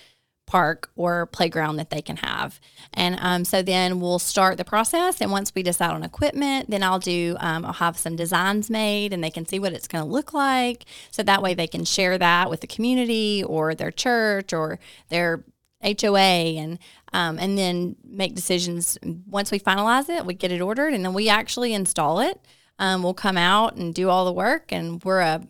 park 0.47 0.89
or 0.95 1.25
playground 1.27 1.75
that 1.75 1.89
they 1.89 2.01
can 2.01 2.17
have. 2.17 2.59
And 2.93 3.17
um, 3.19 3.45
so 3.45 3.61
then 3.61 3.99
we'll 3.99 4.17
start 4.17 4.57
the 4.57 4.63
process. 4.63 5.21
And 5.21 5.29
once 5.29 5.53
we 5.53 5.61
decide 5.61 5.91
on 5.91 6.03
equipment, 6.03 6.71
then 6.71 6.81
I'll 6.81 6.99
do, 6.99 7.35
um, 7.39 7.65
I'll 7.65 7.73
have 7.73 7.97
some 7.97 8.15
designs 8.15 8.69
made 8.69 9.13
and 9.13 9.21
they 9.21 9.29
can 9.29 9.45
see 9.45 9.59
what 9.59 9.73
it's 9.73 9.89
going 9.89 10.03
to 10.03 10.09
look 10.09 10.33
like. 10.33 10.85
So 11.11 11.21
that 11.23 11.43
way 11.43 11.53
they 11.53 11.67
can 11.67 11.83
share 11.83 12.17
that 12.17 12.49
with 12.49 12.61
the 12.61 12.67
community 12.67 13.43
or 13.43 13.75
their 13.75 13.91
church 13.91 14.53
or 14.53 14.79
their 15.09 15.43
HOA 15.83 16.17
and 16.57 16.79
um, 17.13 17.37
and 17.39 17.57
then 17.57 17.95
make 18.03 18.35
decisions. 18.35 18.97
Once 19.27 19.51
we 19.51 19.59
finalize 19.59 20.09
it, 20.09 20.25
we 20.25 20.33
get 20.33 20.51
it 20.51 20.61
ordered 20.61 20.93
and 20.93 21.05
then 21.05 21.13
we 21.13 21.29
actually 21.29 21.73
install 21.73 22.19
it. 22.19 22.39
Um, 22.79 23.01
we'll 23.03 23.13
come 23.13 23.37
out 23.37 23.75
and 23.75 23.93
do 23.93 24.09
all 24.09 24.25
the 24.25 24.31
work 24.33 24.71
and 24.71 25.03
we're 25.03 25.21
a 25.21 25.41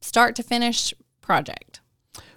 start 0.00 0.34
to 0.36 0.42
finish 0.42 0.92
project. 1.20 1.80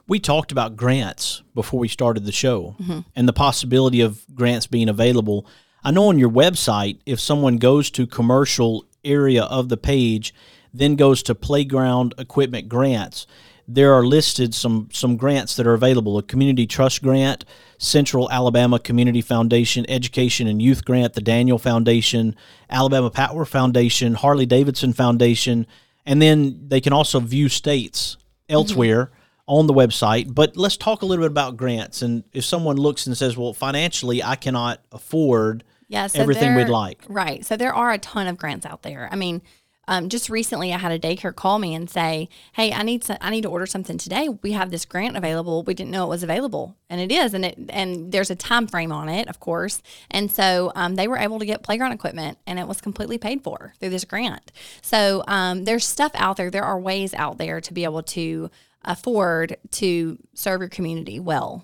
we 0.05 0.19
talked 0.19 0.51
about 0.51 0.75
grants 0.75 1.41
before 1.55 1.79
we 1.79 1.87
started 1.87 2.25
the 2.25 2.31
show 2.31 2.75
Mhm. 2.81 3.05
and 3.15 3.25
the 3.27 3.31
possibility 3.33 4.01
of 4.01 4.25
grants 4.35 4.67
being 4.67 4.89
available. 4.89 5.45
I 5.81 5.91
know 5.91 6.09
on 6.09 6.19
your 6.19 6.29
website, 6.29 6.97
if 7.05 7.21
someone 7.21 7.55
goes 7.57 7.89
to 7.91 8.05
commercial 8.05 8.85
area 9.05 9.43
of 9.43 9.69
the 9.69 9.77
page, 9.77 10.33
then 10.73 10.95
goes 10.97 11.23
to 11.23 11.33
playground 11.33 12.13
equipment 12.17 12.67
grants, 12.67 13.25
there 13.67 13.93
are 13.93 14.05
listed 14.05 14.53
some 14.53 14.89
some 14.91 15.17
grants 15.17 15.55
that 15.55 15.67
are 15.67 15.73
available: 15.73 16.17
a 16.17 16.23
community 16.23 16.67
trust 16.67 17.01
grant, 17.01 17.45
Central 17.77 18.29
Alabama 18.31 18.79
Community 18.79 19.21
Foundation 19.21 19.85
Education 19.89 20.47
and 20.47 20.61
Youth 20.61 20.85
Grant, 20.85 21.13
the 21.13 21.21
Daniel 21.21 21.57
Foundation, 21.57 22.35
Alabama 22.69 23.09
Power 23.09 23.45
Foundation, 23.45 24.15
Harley 24.15 24.45
Davidson 24.45 24.93
Foundation, 24.93 25.65
and 26.05 26.21
then 26.21 26.67
they 26.67 26.81
can 26.81 26.93
also 26.93 27.19
view 27.19 27.49
states 27.49 28.15
mm-hmm. 28.15 28.53
elsewhere 28.53 29.11
on 29.45 29.67
the 29.67 29.73
website. 29.73 30.33
But 30.33 30.55
let's 30.55 30.77
talk 30.77 31.01
a 31.01 31.05
little 31.05 31.23
bit 31.23 31.31
about 31.31 31.57
grants. 31.57 32.01
And 32.01 32.23
if 32.31 32.45
someone 32.45 32.77
looks 32.77 33.07
and 33.07 33.17
says, 33.17 33.37
"Well, 33.37 33.53
financially, 33.53 34.23
I 34.23 34.35
cannot 34.35 34.79
afford 34.91 35.63
Yeah, 35.87 36.07
so 36.07 36.19
everything 36.19 36.55
we'd 36.55 36.69
like," 36.69 37.03
Right. 37.07 37.45
So 37.45 37.57
there 37.57 37.73
are 37.73 37.91
a 37.91 37.97
ton 37.97 38.27
of 38.27 38.37
grants 38.37 38.65
out 38.65 38.83
there. 38.83 39.09
I 39.11 39.15
mean, 39.15 39.41
um, 39.87 40.09
just 40.09 40.29
recently 40.29 40.73
I 40.73 40.77
had 40.77 40.91
a 40.91 40.99
daycare 40.99 41.35
call 41.35 41.59
me 41.59 41.75
and 41.75 41.89
say, 41.89 42.29
"Hey, 42.53 42.71
I 42.71 42.83
need 42.83 43.01
to, 43.03 43.23
I 43.23 43.29
need 43.29 43.41
to 43.41 43.49
order 43.49 43.65
something 43.65 43.97
today. 43.97 44.29
We 44.29 44.53
have 44.53 44.71
this 44.71 44.85
grant 44.85 45.17
available. 45.17 45.63
We 45.63 45.73
didn't 45.73 45.91
know 45.91 46.05
it 46.05 46.09
was 46.09 46.23
available, 46.23 46.77
and 46.89 47.01
it 47.01 47.11
is. 47.11 47.33
And 47.33 47.45
it 47.45 47.57
and 47.69 48.11
there's 48.11 48.29
a 48.31 48.35
time 48.35 48.67
frame 48.67 48.91
on 48.91 49.09
it, 49.09 49.27
of 49.27 49.39
course. 49.39 49.81
And 50.09 50.31
so 50.31 50.71
um, 50.75 50.95
they 50.95 51.07
were 51.07 51.17
able 51.17 51.39
to 51.39 51.45
get 51.45 51.63
playground 51.63 51.91
equipment, 51.91 52.37
and 52.47 52.59
it 52.59 52.67
was 52.67 52.79
completely 52.81 53.17
paid 53.17 53.43
for 53.43 53.73
through 53.79 53.89
this 53.89 54.05
grant. 54.05 54.51
So 54.81 55.23
um, 55.27 55.65
there's 55.65 55.85
stuff 55.85 56.11
out 56.15 56.37
there. 56.37 56.49
There 56.49 56.63
are 56.63 56.79
ways 56.79 57.13
out 57.13 57.37
there 57.37 57.59
to 57.61 57.73
be 57.73 57.83
able 57.83 58.03
to 58.03 58.49
afford 58.85 59.57
to 59.71 60.17
serve 60.33 60.61
your 60.61 60.69
community 60.69 61.19
well. 61.19 61.63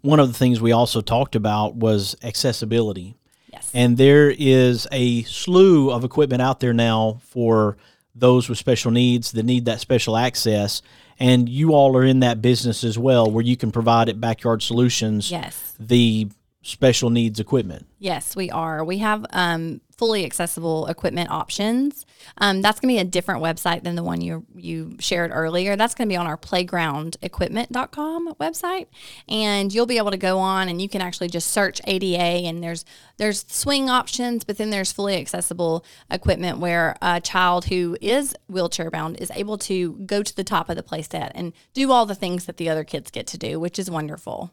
one 0.00 0.20
of 0.20 0.28
the 0.28 0.34
things 0.34 0.60
we 0.60 0.72
also 0.72 1.00
talked 1.00 1.36
about 1.36 1.76
was 1.76 2.16
accessibility. 2.22 3.16
Yes. 3.56 3.70
And 3.74 3.96
there 3.96 4.30
is 4.36 4.86
a 4.92 5.22
slew 5.24 5.90
of 5.90 6.04
equipment 6.04 6.42
out 6.42 6.60
there 6.60 6.72
now 6.74 7.20
for 7.24 7.76
those 8.14 8.48
with 8.48 8.58
special 8.58 8.90
needs 8.90 9.32
that 9.32 9.44
need 9.44 9.64
that 9.64 9.80
special 9.80 10.16
access. 10.16 10.82
And 11.18 11.48
you 11.48 11.72
all 11.72 11.96
are 11.96 12.04
in 12.04 12.20
that 12.20 12.42
business 12.42 12.84
as 12.84 12.98
well, 12.98 13.30
where 13.30 13.44
you 13.44 13.56
can 13.56 13.72
provide 13.72 14.08
at 14.08 14.20
Backyard 14.20 14.62
Solutions 14.62 15.30
Yes. 15.30 15.74
the 15.78 16.28
special 16.66 17.10
needs 17.10 17.40
equipment. 17.40 17.86
Yes, 17.98 18.36
we 18.36 18.50
are. 18.50 18.84
We 18.84 18.98
have 18.98 19.24
um, 19.30 19.80
fully 19.96 20.24
accessible 20.24 20.86
equipment 20.86 21.30
options. 21.30 22.04
Um, 22.38 22.60
that's 22.60 22.80
going 22.80 22.94
to 22.94 22.94
be 22.96 23.00
a 23.00 23.10
different 23.10 23.42
website 23.42 23.84
than 23.84 23.94
the 23.94 24.02
one 24.02 24.20
you 24.20 24.44
you 24.54 24.96
shared 24.98 25.30
earlier. 25.32 25.76
That's 25.76 25.94
going 25.94 26.08
to 26.08 26.12
be 26.12 26.16
on 26.16 26.26
our 26.26 26.36
playgroundequipment.com 26.36 28.34
website, 28.34 28.86
and 29.28 29.72
you'll 29.72 29.86
be 29.86 29.98
able 29.98 30.10
to 30.10 30.16
go 30.16 30.38
on 30.38 30.68
and 30.68 30.82
you 30.82 30.88
can 30.88 31.00
actually 31.00 31.28
just 31.28 31.50
search 31.50 31.80
ADA 31.86 32.46
and 32.46 32.62
there's 32.62 32.84
there's 33.16 33.44
swing 33.48 33.88
options, 33.88 34.44
but 34.44 34.58
then 34.58 34.70
there's 34.70 34.92
fully 34.92 35.16
accessible 35.16 35.84
equipment 36.10 36.58
where 36.58 36.96
a 37.00 37.20
child 37.20 37.66
who 37.66 37.96
is 38.00 38.34
wheelchair 38.48 38.90
bound 38.90 39.16
is 39.18 39.30
able 39.34 39.56
to 39.58 39.92
go 40.04 40.22
to 40.22 40.36
the 40.36 40.44
top 40.44 40.68
of 40.68 40.76
the 40.76 40.82
playset 40.82 41.32
and 41.34 41.52
do 41.72 41.90
all 41.92 42.06
the 42.06 42.14
things 42.14 42.44
that 42.46 42.56
the 42.56 42.68
other 42.68 42.84
kids 42.84 43.10
get 43.10 43.26
to 43.28 43.38
do, 43.38 43.58
which 43.58 43.78
is 43.78 43.90
wonderful. 43.90 44.50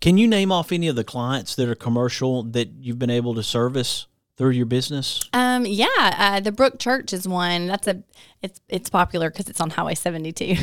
Can 0.00 0.18
you 0.18 0.28
name 0.28 0.52
off 0.52 0.72
any 0.72 0.88
of 0.88 0.96
the 0.96 1.04
clients 1.04 1.54
that 1.56 1.68
are 1.68 1.74
commercial 1.74 2.42
that 2.44 2.70
you've 2.80 2.98
been 2.98 3.10
able 3.10 3.34
to 3.34 3.42
service 3.42 4.06
through 4.36 4.50
your 4.50 4.66
business? 4.66 5.28
Um, 5.32 5.64
yeah, 5.66 5.86
uh, 5.98 6.40
the 6.40 6.52
Brook 6.52 6.78
Church 6.78 7.12
is 7.12 7.26
one. 7.26 7.66
That's 7.66 7.86
a 7.86 8.02
it's 8.42 8.60
it's 8.68 8.90
popular 8.90 9.30
because 9.30 9.48
it's 9.48 9.60
on 9.60 9.70
Highway 9.70 9.94
72. 9.94 10.56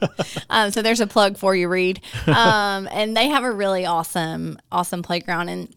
um, 0.50 0.70
so 0.70 0.82
there's 0.82 1.00
a 1.00 1.06
plug 1.06 1.36
for 1.36 1.54
you, 1.54 1.68
Reed. 1.68 2.00
Um, 2.26 2.88
and 2.90 3.16
they 3.16 3.28
have 3.28 3.44
a 3.44 3.52
really 3.52 3.86
awesome 3.86 4.58
awesome 4.70 5.02
playground 5.02 5.48
and. 5.48 5.74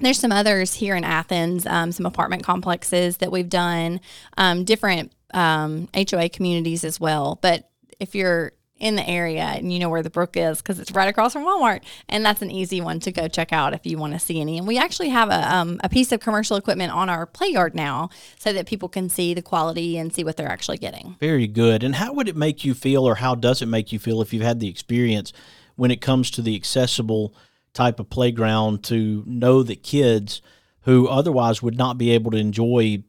There's 0.00 0.20
some 0.20 0.30
others 0.30 0.74
here 0.74 0.94
in 0.94 1.02
Athens, 1.02 1.66
um, 1.66 1.90
some 1.90 2.06
apartment 2.06 2.44
complexes 2.44 3.16
that 3.16 3.32
we've 3.32 3.48
done, 3.48 4.00
um, 4.36 4.62
different 4.62 5.10
um, 5.34 5.88
HOA 5.92 6.28
communities 6.28 6.84
as 6.84 7.00
well. 7.00 7.40
But 7.42 7.68
if 7.98 8.14
you're 8.14 8.52
in 8.78 8.94
the 8.94 9.08
area 9.08 9.42
and 9.42 9.72
you 9.72 9.78
know 9.78 9.88
where 9.88 10.02
the 10.02 10.10
brook 10.10 10.36
is 10.36 10.58
because 10.58 10.78
it's 10.78 10.92
right 10.92 11.08
across 11.08 11.32
from 11.32 11.44
Walmart, 11.44 11.82
and 12.08 12.24
that's 12.24 12.42
an 12.42 12.50
easy 12.50 12.80
one 12.80 13.00
to 13.00 13.12
go 13.12 13.28
check 13.28 13.52
out 13.52 13.74
if 13.74 13.84
you 13.84 13.98
want 13.98 14.12
to 14.12 14.18
see 14.18 14.40
any. 14.40 14.58
And 14.58 14.66
we 14.66 14.78
actually 14.78 15.08
have 15.08 15.30
a, 15.30 15.54
um, 15.54 15.80
a 15.82 15.88
piece 15.88 16.12
of 16.12 16.20
commercial 16.20 16.56
equipment 16.56 16.92
on 16.92 17.08
our 17.08 17.26
play 17.26 17.48
yard 17.48 17.74
now 17.74 18.10
so 18.38 18.52
that 18.52 18.66
people 18.66 18.88
can 18.88 19.08
see 19.08 19.34
the 19.34 19.42
quality 19.42 19.96
and 19.96 20.12
see 20.12 20.24
what 20.24 20.36
they're 20.36 20.50
actually 20.50 20.78
getting. 20.78 21.16
Very 21.20 21.46
good. 21.46 21.82
And 21.82 21.96
how 21.96 22.12
would 22.12 22.28
it 22.28 22.36
make 22.36 22.64
you 22.64 22.74
feel, 22.74 23.06
or 23.06 23.16
how 23.16 23.34
does 23.34 23.62
it 23.62 23.66
make 23.66 23.92
you 23.92 23.98
feel 23.98 24.22
if 24.22 24.32
you've 24.32 24.42
had 24.42 24.60
the 24.60 24.68
experience 24.68 25.32
when 25.76 25.90
it 25.90 26.00
comes 26.00 26.30
to 26.32 26.42
the 26.42 26.56
accessible 26.56 27.34
type 27.72 28.00
of 28.00 28.10
playground 28.10 28.82
to 28.82 29.22
know 29.26 29.62
that 29.62 29.82
kids 29.82 30.42
who 30.82 31.06
otherwise 31.06 31.62
would 31.62 31.76
not 31.76 31.98
be 31.98 32.10
able 32.10 32.30
to 32.30 32.36
enjoy 32.36 33.02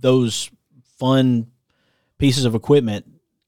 those 0.00 0.50
fun 0.98 1.46
pieces 2.18 2.44
of 2.44 2.54
equipment 2.54 3.06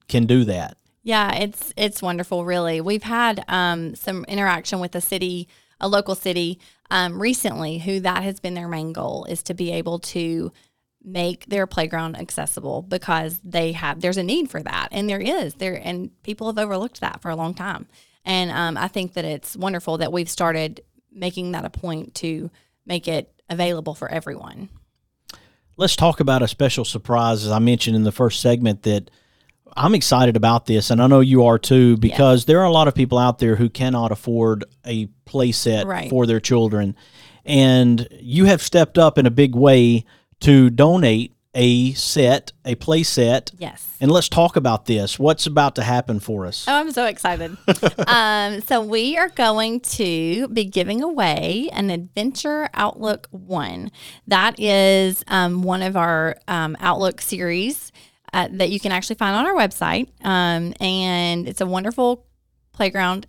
can 0.08 0.24
do 0.24 0.44
that? 0.44 0.78
Yeah, 1.09 1.35
it's 1.37 1.73
it's 1.75 2.03
wonderful. 2.03 2.44
Really, 2.44 2.83
we've 2.83 3.03
had 3.03 3.42
um, 3.49 3.94
some 3.94 4.27
interaction 4.27 4.79
with 4.79 4.94
a 4.94 5.01
city, 5.01 5.49
a 5.81 5.88
local 5.88 6.14
city, 6.14 6.61
um, 6.90 7.18
recently. 7.18 7.79
Who 7.79 8.01
that 8.01 8.23
has 8.25 8.40
been 8.40 8.53
their 8.53 8.68
main 8.68 8.92
goal 8.92 9.25
is 9.25 9.42
to 9.44 9.55
be 9.55 9.73
able 9.73 10.01
to 10.01 10.53
make 11.03 11.47
their 11.47 11.66
playground 11.66 12.18
accessible 12.18 12.83
because 12.83 13.40
they 13.42 13.73
have 13.73 14.03
there's 14.03 14.18
a 14.18 14.23
need 14.23 14.51
for 14.51 14.62
that, 14.62 14.88
and 14.92 15.09
there 15.09 15.18
is 15.18 15.55
there, 15.55 15.81
and 15.83 16.11
people 16.25 16.47
have 16.47 16.59
overlooked 16.59 17.01
that 17.01 17.23
for 17.23 17.31
a 17.31 17.37
long 17.37 17.55
time. 17.55 17.87
And 18.27 18.51
um, 18.51 18.77
I 18.77 18.88
think 18.88 19.14
that 19.14 19.25
it's 19.25 19.57
wonderful 19.57 19.97
that 19.97 20.12
we've 20.12 20.29
started 20.29 20.83
making 21.11 21.53
that 21.53 21.64
a 21.64 21.71
point 21.71 22.16
to 22.16 22.51
make 22.85 23.09
it 23.09 23.33
available 23.49 23.94
for 23.94 24.11
everyone. 24.11 24.68
Let's 25.79 25.97
talk 25.97 26.21
about 26.21 26.42
a 26.42 26.49
special 26.49 26.85
surprise. 26.85 27.47
As 27.47 27.51
I 27.51 27.61
mentioned 27.61 27.97
in 27.97 28.03
the 28.03 28.12
first 28.12 28.42
segment, 28.42 28.83
that 28.83 29.11
I'm 29.76 29.94
excited 29.94 30.37
about 30.37 30.66
this, 30.66 30.90
and 30.90 31.00
I 31.02 31.07
know 31.07 31.20
you 31.20 31.44
are 31.44 31.59
too, 31.59 31.96
because 31.96 32.44
there 32.44 32.61
are 32.61 32.64
a 32.66 32.70
lot 32.70 32.88
of 32.88 32.94
people 32.94 33.18
out 33.18 33.38
there 33.38 33.57
who 33.57 33.68
cannot 33.68 34.12
afford 34.12 34.64
a 34.87 35.07
playset 35.26 35.85
Right. 35.87 36.11
for 36.11 36.26
their 36.26 36.40
children. 36.40 36.96
And 37.44 38.07
you 38.20 38.44
have 38.46 38.61
stepped 38.62 38.98
up 38.98 39.18
in 39.18 39.26
a 39.26 39.31
big 39.31 39.54
way 39.54 40.04
to 40.40 40.70
donate 40.70 41.35
a 41.54 41.92
set, 41.94 42.52
a 42.64 42.74
play 42.74 43.02
set. 43.02 43.50
Yes. 43.59 43.96
And 44.00 44.11
let's 44.11 44.28
talk 44.28 44.54
about 44.54 44.85
this. 44.85 45.18
What's 45.18 45.46
about 45.46 45.74
to 45.76 45.83
happen 45.83 46.20
for 46.20 46.46
us? 46.46 46.66
Oh, 46.68 46.74
I'm 46.74 46.92
so 46.92 47.07
excited. 47.07 47.57
um, 48.07 48.61
so, 48.61 48.81
we 48.81 49.16
are 49.16 49.31
going 49.31 49.81
to 49.81 50.46
be 50.48 50.64
giving 50.64 51.02
away 51.02 51.68
an 51.72 51.90
Adventure 51.90 52.68
Outlook 52.74 53.28
One. 53.31 53.90
That 54.26 54.61
is 54.61 55.24
um, 55.26 55.62
one 55.62 55.83
of 55.83 55.96
our 55.96 56.37
um, 56.46 56.76
Outlook 56.81 57.20
series 57.20 57.90
uh, 58.38 58.48
that 58.53 58.70
you 58.70 58.79
can 58.79 58.92
actually 58.92 59.16
find 59.16 59.35
on 59.35 59.46
our 59.46 59.55
website. 59.55 60.09
Um, 60.24 60.72
and 60.81 61.48
it's 61.48 61.61
a 61.61 61.66
wonderful 61.66 62.24
playground. 62.72 63.27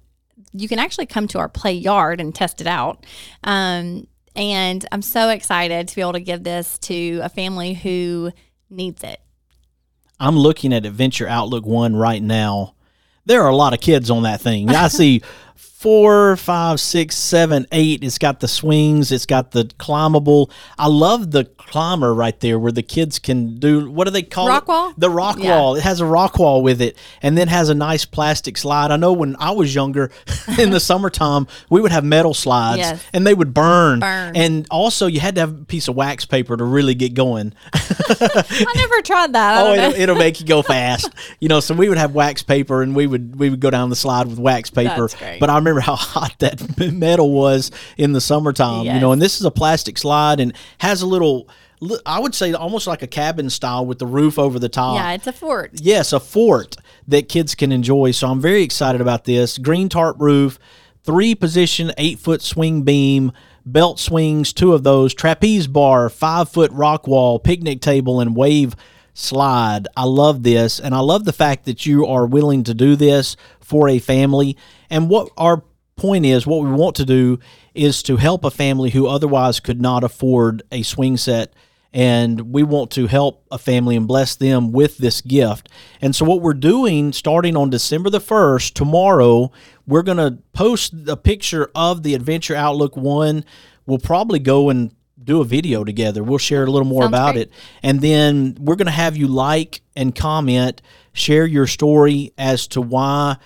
You 0.53 0.67
can 0.67 0.77
actually 0.77 1.07
come 1.07 1.27
to 1.29 1.39
our 1.39 1.49
play 1.49 1.73
yard 1.73 2.21
and 2.21 2.33
test 2.33 2.61
it 2.61 2.67
out. 2.67 3.07
Um, 3.43 4.05
and 4.35 4.85
I'm 4.91 5.01
so 5.01 5.29
excited 5.29 5.87
to 5.87 5.95
be 5.95 6.01
able 6.01 6.13
to 6.13 6.19
give 6.19 6.43
this 6.43 6.77
to 6.79 7.21
a 7.23 7.29
family 7.29 7.73
who 7.73 8.31
needs 8.69 9.03
it. 9.03 9.19
I'm 10.19 10.37
looking 10.37 10.73
at 10.73 10.85
Adventure 10.85 11.27
Outlook 11.27 11.65
One 11.65 11.95
right 11.95 12.21
now. 12.21 12.75
There 13.25 13.41
are 13.41 13.49
a 13.49 13.55
lot 13.55 13.73
of 13.73 13.81
kids 13.81 14.11
on 14.11 14.23
that 14.23 14.41
thing. 14.41 14.69
I 14.69 14.87
see 14.89 15.23
four, 15.79 16.35
five, 16.35 16.77
six, 16.77 17.15
seven, 17.15 17.65
eight. 17.71 18.03
It's 18.03 18.17
got 18.17 18.41
the 18.41 18.49
swings. 18.49 19.13
It's 19.13 19.25
got 19.25 19.51
the 19.51 19.71
climbable. 19.77 20.51
I 20.77 20.87
love 20.87 21.31
the 21.31 21.45
climber 21.45 22.13
right 22.13 22.37
there 22.41 22.59
where 22.59 22.73
the 22.73 22.81
kids 22.83 23.17
can 23.17 23.55
do 23.59 23.89
what 23.89 24.03
do 24.05 24.11
they 24.11 24.23
call 24.23 24.49
Rock 24.49 24.63
it? 24.63 24.67
wall? 24.67 24.93
The 24.97 25.09
rock 25.09 25.37
Yeah. 25.39 25.55
wall. 25.57 25.75
It 25.75 25.83
has 25.83 26.01
a 26.01 26.05
rock 26.05 26.37
wall 26.37 26.61
with 26.63 26.81
it, 26.81 26.97
and 27.21 27.37
then 27.37 27.47
has 27.47 27.69
a 27.69 27.75
nice 27.75 28.03
plastic 28.03 28.57
slide. 28.57 28.91
I 28.91 28.97
know 28.97 29.13
when 29.13 29.37
I 29.39 29.51
was 29.51 29.73
younger, 29.73 30.11
in 30.59 30.71
the 30.71 30.81
summertime, 30.81 31.47
we 31.69 31.79
would 31.79 31.91
have 31.93 32.03
metal 32.03 32.33
slides, 32.33 32.79
Yes. 32.79 33.01
and 33.13 33.25
they 33.25 33.33
would 33.33 33.53
burn. 33.53 33.99
Burn. 34.01 34.35
And 34.35 34.67
also, 34.69 35.07
you 35.07 35.21
had 35.21 35.35
to 35.35 35.41
have 35.41 35.61
a 35.61 35.65
piece 35.65 35.87
of 35.87 35.95
wax 35.95 36.25
paper 36.25 36.57
to 36.57 36.63
really 36.65 36.93
get 36.95 37.13
going. 37.13 37.53
I 37.73 38.73
never 38.75 39.01
tried 39.01 39.31
that. 39.33 39.63
Oh, 39.65 39.73
it'll, 39.73 39.93
it'll 40.01 40.15
make 40.15 40.39
you 40.41 40.45
go 40.45 40.61
fast. 40.61 41.09
You 41.39 41.47
know, 41.47 41.61
so 41.61 41.73
we 41.73 41.87
would 41.87 41.97
have 41.99 42.13
wax 42.13 42.43
paper, 42.43 42.81
and 42.81 42.93
we 42.95 43.07
would 43.07 43.37
we 43.39 43.49
would 43.49 43.61
go 43.61 43.69
down 43.69 43.89
the 43.89 43.95
slide 43.95 44.27
with 44.27 44.39
wax 44.39 44.69
paper. 44.69 45.01
That's 45.07 45.15
great. 45.15 45.39
But 45.39 45.49
I 45.49 45.55
remember 45.55 45.68
how 45.79 45.95
hot 45.95 46.35
that 46.39 46.91
metal 46.93 47.31
was 47.31 47.69
in 47.97 48.13
the 48.13 48.21
summertime. 48.21 48.85
You 48.95 48.99
know, 48.99 49.11
and 49.11 49.21
this 49.21 49.39
is 49.39 49.45
a 49.45 49.51
plastic 49.51 49.97
slide 49.97 50.39
and 50.39 50.53
has 50.79 51.01
a 51.01 51.07
little 51.07 51.49
I 52.05 52.19
would 52.19 52.35
say 52.35 52.51
almost 52.53 52.87
like 52.87 53.01
a 53.03 53.07
cabin 53.07 53.49
style 53.49 53.85
with 53.85 53.99
the 53.99 54.05
roof 54.05 54.37
over 54.37 54.59
the 54.59 54.67
top. 54.67 54.95
yeah, 54.95 55.13
it's 55.13 55.27
a 55.27 55.31
fort. 55.31 55.71
Yes, 55.75 56.11
a 56.11 56.19
fort 56.19 56.75
that 57.07 57.29
kids 57.29 57.55
can 57.55 57.71
enjoy. 57.71 58.11
So 58.11 58.27
I'm 58.27 58.41
very 58.41 58.63
excited 58.63 58.99
about 58.99 59.23
this. 59.23 59.57
Green 59.57 59.87
tarp 59.87 60.17
roof, 60.19 60.59
three 61.03 61.35
position, 61.35 61.93
eight 61.97 62.19
foot 62.19 62.41
swing 62.41 62.83
beam, 62.83 63.31
belt 63.65 63.97
swings, 63.99 64.51
two 64.51 64.73
of 64.73 64.83
those, 64.83 65.13
trapeze 65.13 65.67
bar, 65.67 66.09
five 66.09 66.49
foot 66.49 66.71
rock 66.71 67.07
wall, 67.07 67.39
picnic 67.39 67.79
table, 67.81 68.19
and 68.19 68.35
wave 68.35 68.75
slide. 69.19 69.87
I 69.95 70.05
love 70.05 70.43
this. 70.43 70.79
And 70.79 70.95
I 70.95 70.99
love 70.99 71.25
the 71.25 71.33
fact 71.33 71.65
that 71.65 71.85
you 71.85 72.05
are 72.05 72.25
willing 72.25 72.63
to 72.63 72.73
do 72.73 72.95
this 72.95 73.35
for 73.59 73.87
a 73.89 73.99
family. 73.99 74.57
And 74.89 75.09
what 75.09 75.29
our 75.37 75.63
point 75.95 76.25
is, 76.25 76.47
what 76.47 76.63
we 76.63 76.71
want 76.71 76.95
to 76.95 77.05
do 77.05 77.39
is 77.73 78.01
to 78.03 78.17
help 78.17 78.43
a 78.43 78.51
family 78.51 78.89
who 78.91 79.07
otherwise 79.07 79.59
could 79.59 79.81
not 79.81 80.03
afford 80.03 80.63
a 80.71 80.81
swing 80.81 81.17
set 81.17 81.53
and 81.91 82.53
we 82.53 82.61
want 82.63 82.91
to 82.91 83.07
help 83.07 83.45
a 83.51 83.57
family 83.57 83.95
and 83.95 84.07
bless 84.07 84.35
them 84.35 84.71
with 84.71 84.97
this 84.97 85.21
gift. 85.21 85.69
And 86.01 86.15
so, 86.15 86.25
what 86.25 86.41
we're 86.41 86.53
doing 86.53 87.13
starting 87.13 87.57
on 87.57 87.69
December 87.69 88.09
the 88.09 88.19
1st, 88.19 88.73
tomorrow, 88.73 89.51
we're 89.87 90.03
going 90.03 90.17
to 90.17 90.37
post 90.53 90.93
a 91.07 91.17
picture 91.17 91.71
of 91.73 92.03
the 92.03 92.13
Adventure 92.13 92.55
Outlook 92.55 92.95
one. 92.95 93.43
We'll 93.87 93.97
probably 93.97 94.39
go 94.39 94.69
and 94.69 94.93
do 95.23 95.41
a 95.41 95.45
video 95.45 95.83
together. 95.83 96.23
We'll 96.23 96.37
share 96.37 96.63
a 96.63 96.71
little 96.71 96.87
more 96.87 97.03
Sounds 97.03 97.11
about 97.11 97.33
great. 97.33 97.47
it. 97.47 97.53
And 97.83 98.01
then 98.01 98.57
we're 98.59 98.75
going 98.75 98.85
to 98.87 98.91
have 98.91 99.17
you 99.17 99.27
like 99.27 99.81
and 99.95 100.15
comment, 100.15 100.81
share 101.13 101.45
your 101.45 101.67
story 101.67 102.33
as 102.37 102.67
to 102.69 102.81
why 102.81 103.37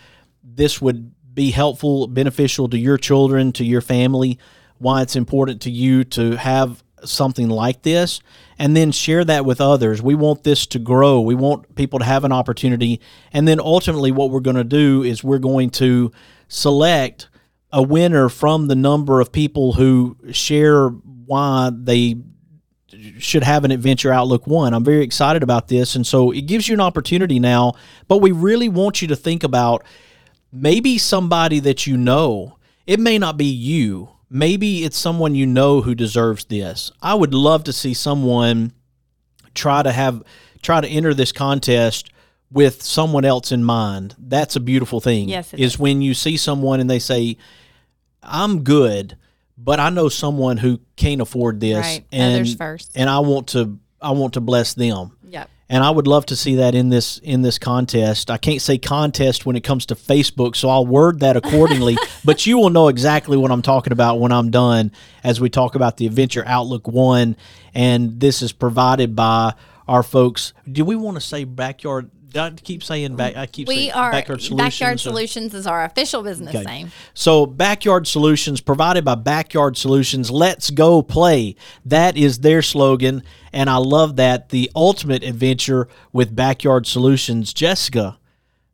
this 0.43 0.81
would 0.81 1.11
be 1.33 1.51
helpful, 1.51 2.07
beneficial 2.07 2.69
to 2.69 2.77
your 2.77 2.97
children, 2.97 3.51
to 3.53 3.65
your 3.65 3.81
family, 3.81 4.37
why 4.77 5.01
it's 5.01 5.15
important 5.15 5.61
to 5.61 5.71
you 5.71 6.03
to 6.03 6.37
have 6.37 6.83
something 7.03 7.49
like 7.49 7.81
this, 7.81 8.21
and 8.57 8.77
then 8.77 8.91
share 8.91 9.25
that 9.25 9.45
with 9.45 9.59
others. 9.59 10.01
We 10.01 10.15
want 10.15 10.43
this 10.43 10.65
to 10.67 10.79
grow. 10.79 11.21
We 11.21 11.35
want 11.35 11.75
people 11.75 11.99
to 11.99 12.05
have 12.05 12.23
an 12.23 12.31
opportunity. 12.31 13.01
And 13.31 13.47
then 13.47 13.59
ultimately, 13.59 14.11
what 14.11 14.29
we're 14.29 14.39
going 14.39 14.55
to 14.57 14.63
do 14.63 15.03
is 15.03 15.23
we're 15.23 15.39
going 15.39 15.69
to 15.71 16.11
select 16.47 17.29
a 17.71 17.81
winner 17.81 18.29
from 18.29 18.67
the 18.67 18.75
number 18.75 19.19
of 19.19 19.31
people 19.31 19.73
who 19.73 20.15
share 20.31 20.91
why 21.25 21.71
they 21.73 22.15
should 23.17 23.43
have 23.43 23.63
an 23.63 23.71
adventure 23.71 24.11
outlook 24.11 24.45
one. 24.47 24.73
I'm 24.73 24.83
very 24.83 25.03
excited 25.03 25.43
about 25.43 25.67
this. 25.67 25.95
And 25.95 26.05
so 26.05 26.31
it 26.31 26.41
gives 26.41 26.67
you 26.67 26.73
an 26.73 26.81
opportunity 26.81 27.39
now, 27.39 27.73
but 28.07 28.17
we 28.17 28.31
really 28.31 28.69
want 28.69 29.01
you 29.01 29.07
to 29.09 29.15
think 29.15 29.43
about 29.43 29.83
maybe 30.51 30.97
somebody 30.97 31.59
that 31.61 31.87
you 31.87 31.97
know. 31.97 32.57
It 32.85 32.99
may 32.99 33.17
not 33.17 33.37
be 33.37 33.45
you. 33.45 34.09
Maybe 34.29 34.83
it's 34.83 34.97
someone 34.97 35.35
you 35.35 35.45
know 35.45 35.81
who 35.81 35.95
deserves 35.95 36.45
this. 36.45 36.91
I 37.01 37.15
would 37.15 37.33
love 37.33 37.63
to 37.65 37.73
see 37.73 37.93
someone 37.93 38.73
try 39.53 39.83
to 39.83 39.91
have 39.91 40.23
try 40.61 40.81
to 40.81 40.87
enter 40.87 41.13
this 41.13 41.31
contest 41.31 42.09
with 42.51 42.81
someone 42.81 43.25
else 43.25 43.51
in 43.51 43.63
mind. 43.63 44.15
That's 44.17 44.55
a 44.55 44.59
beautiful 44.59 44.99
thing. 44.99 45.29
Yes, 45.29 45.53
it 45.53 45.59
is 45.59 45.77
when 45.77 46.01
you 46.01 46.13
see 46.13 46.37
someone 46.37 46.79
and 46.79 46.89
they 46.89 46.99
say, 46.99 47.37
"I'm 48.21 48.63
good, 48.63 49.17
but 49.57 49.79
I 49.79 49.89
know 49.89 50.09
someone 50.09 50.57
who 50.57 50.79
can't 50.95 51.21
afford 51.21 51.59
this, 51.59 51.77
Right. 51.85 52.05
and 52.11 52.35
Others 52.35 52.55
first. 52.55 52.91
and 52.95 53.09
I 53.09 53.19
want 53.19 53.47
to 53.49 53.77
I 54.01 54.11
want 54.11 54.33
to 54.33 54.41
bless 54.41 54.73
them." 54.73 55.17
Yep. 55.29 55.49
And 55.69 55.83
I 55.83 55.89
would 55.89 56.05
love 56.07 56.25
to 56.27 56.35
see 56.35 56.55
that 56.55 56.75
in 56.75 56.89
this 56.89 57.17
in 57.19 57.41
this 57.41 57.57
contest. 57.57 58.29
I 58.29 58.37
can't 58.37 58.61
say 58.61 58.77
contest 58.77 59.45
when 59.45 59.55
it 59.55 59.63
comes 59.63 59.85
to 59.87 59.95
Facebook, 59.95 60.55
so 60.55 60.69
I'll 60.69 60.85
word 60.85 61.21
that 61.21 61.35
accordingly. 61.37 61.97
but 62.25 62.45
you 62.45 62.57
will 62.57 62.69
know 62.69 62.89
exactly 62.89 63.37
what 63.37 63.49
I'm 63.51 63.61
talking 63.61 63.93
about 63.93 64.19
when 64.19 64.31
I'm 64.31 64.51
done 64.51 64.91
as 65.23 65.39
we 65.41 65.49
talk 65.49 65.75
about 65.75 65.97
the 65.97 66.05
Adventure 66.05 66.43
Outlook 66.45 66.87
One, 66.87 67.35
and 67.73 68.19
this 68.19 68.41
is 68.41 68.51
provided 68.51 69.15
by 69.15 69.53
our 69.87 70.03
folks. 70.03 70.53
Do 70.71 70.85
we 70.85 70.95
want 70.95 71.15
to 71.15 71.21
say 71.21 71.43
backyard? 71.45 72.09
I 72.35 72.51
keep 72.51 72.83
saying 72.83 73.15
back. 73.15 73.35
I 73.35 73.45
keep 73.45 73.67
We 73.67 73.75
saying 73.75 73.91
are 73.93 74.11
backyard 74.11 74.41
solutions. 74.41 74.57
Backyard 74.79 74.99
Solutions 74.99 75.53
is 75.53 75.67
our 75.67 75.83
official 75.85 76.23
business 76.23 76.55
Okay. 76.55 76.63
name. 76.63 76.91
So, 77.13 77.45
Backyard 77.45 78.07
Solutions, 78.07 78.61
provided 78.61 79.03
by 79.05 79.15
Backyard 79.15 79.77
Solutions, 79.77 80.31
let's 80.31 80.69
go 80.69 81.01
play. 81.01 81.55
That 81.85 82.17
is 82.17 82.39
their 82.39 82.61
slogan. 82.61 83.23
And 83.51 83.69
I 83.69 83.77
love 83.77 84.15
that. 84.15 84.49
The 84.49 84.71
ultimate 84.75 85.23
adventure 85.23 85.87
with 86.11 86.35
Backyard 86.35 86.87
Solutions. 86.87 87.53
Jessica, 87.53 88.17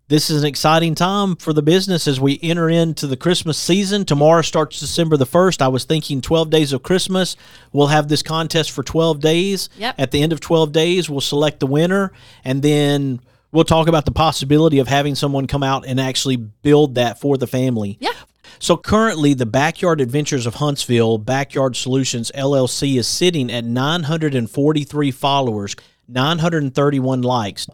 this 0.08 0.30
is 0.32 0.41
an 0.41 0.48
exciting 0.48 0.95
time 0.95 1.36
for 1.36 1.54
the 1.54 1.62
business 1.62 2.08
as 2.08 2.19
we 2.19 2.39
enter 2.41 2.67
into 2.69 3.06
the 3.06 3.17
Christmas 3.17 3.58
season. 3.60 4.06
Tomorrow 4.06 4.41
starts 4.41 4.80
December 4.80 5.17
the 5.17 5.26
1st. 5.26 5.62
I 5.62 5.67
was 5.67 5.84
thinking 5.84 6.19
12 6.22 6.50
days 6.50 6.74
of 6.74 6.82
Christmas. 6.82 7.36
We'll 7.74 7.88
have 7.88 8.08
this 8.08 8.24
contest 8.24 8.72
for 8.72 8.82
12 8.82 9.19
days. 9.19 9.69
Yep. 9.78 9.95
At 10.00 10.12
the 10.12 10.24
end 10.24 10.34
of 10.34 10.39
12 10.39 10.72
days, 10.72 11.10
we'll 11.10 11.22
select 11.22 11.60
the 11.60 11.67
winner. 11.67 12.12
And 12.43 12.63
then 12.63 13.19
we'll 13.51 13.63
talk 13.63 13.88
about 13.88 14.05
the 14.05 14.12
possibility 14.12 14.79
of 14.79 14.88
having 14.88 15.15
someone 15.15 15.47
come 15.47 15.63
out 15.63 15.85
and 15.85 15.99
actually 15.99 16.35
build 16.38 16.95
that 16.95 17.19
for 17.19 17.38
the 17.38 17.47
family. 17.47 17.97
Yeah. 17.99 18.12
So 18.59 18.75
currently, 18.75 19.33
the 19.33 19.45
Backyard 19.45 20.01
Adventures 20.01 20.45
of 20.45 20.55
Huntsville 20.55 21.17
Backyard 21.17 21.75
Solutions 21.77 22.31
LLC 22.35 22.97
is 22.97 23.07
sitting 23.07 23.49
at 23.51 23.63
943 23.63 25.12
followers, 25.12 25.75
931 26.07 27.21
likes. 27.21 27.67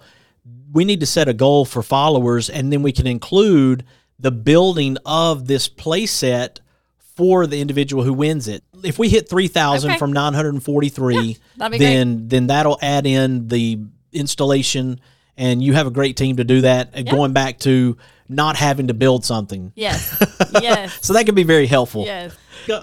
We 0.71 0.85
need 0.85 0.99
to 0.99 1.05
set 1.05 1.27
a 1.27 1.33
goal 1.33 1.65
for 1.65 1.81
followers, 1.81 2.49
and 2.49 2.71
then 2.71 2.83
we 2.83 2.91
can 2.91 3.07
include 3.07 3.83
the 4.19 4.31
building 4.31 4.97
of 5.05 5.47
this 5.47 5.67
playset 5.67 6.59
for 7.15 7.47
the 7.47 7.61
individual 7.61 8.03
who 8.03 8.13
wins 8.13 8.47
it. 8.47 8.63
If 8.83 8.99
we 8.99 9.09
hit 9.09 9.27
3,000 9.29 9.91
Okay. 9.91 9.97
from 9.99 10.13
943, 10.13 11.37
that'd 11.57 11.71
be 11.71 11.77
then 11.79 12.27
then 12.27 12.47
that'll 12.47 12.77
add 12.81 13.07
in 13.07 13.47
the 13.47 13.79
installation, 14.11 14.99
and 15.37 15.63
you 15.63 15.73
have 15.73 15.87
a 15.87 15.91
great 15.91 16.17
team 16.17 16.37
to 16.37 16.43
do 16.43 16.61
that. 16.61 16.91
And 16.93 17.09
going 17.09 17.33
back 17.33 17.59
to 17.59 17.97
not 18.27 18.55
having 18.55 18.87
to 18.87 18.93
build 18.93 19.23
something. 19.23 19.71
Yes. 19.75 20.15
yes. 20.61 20.97
So 21.01 21.13
that 21.13 21.25
can 21.25 21.35
be 21.35 21.43
very 21.43 21.67
helpful. 21.67 22.05
Yes. 22.05 22.35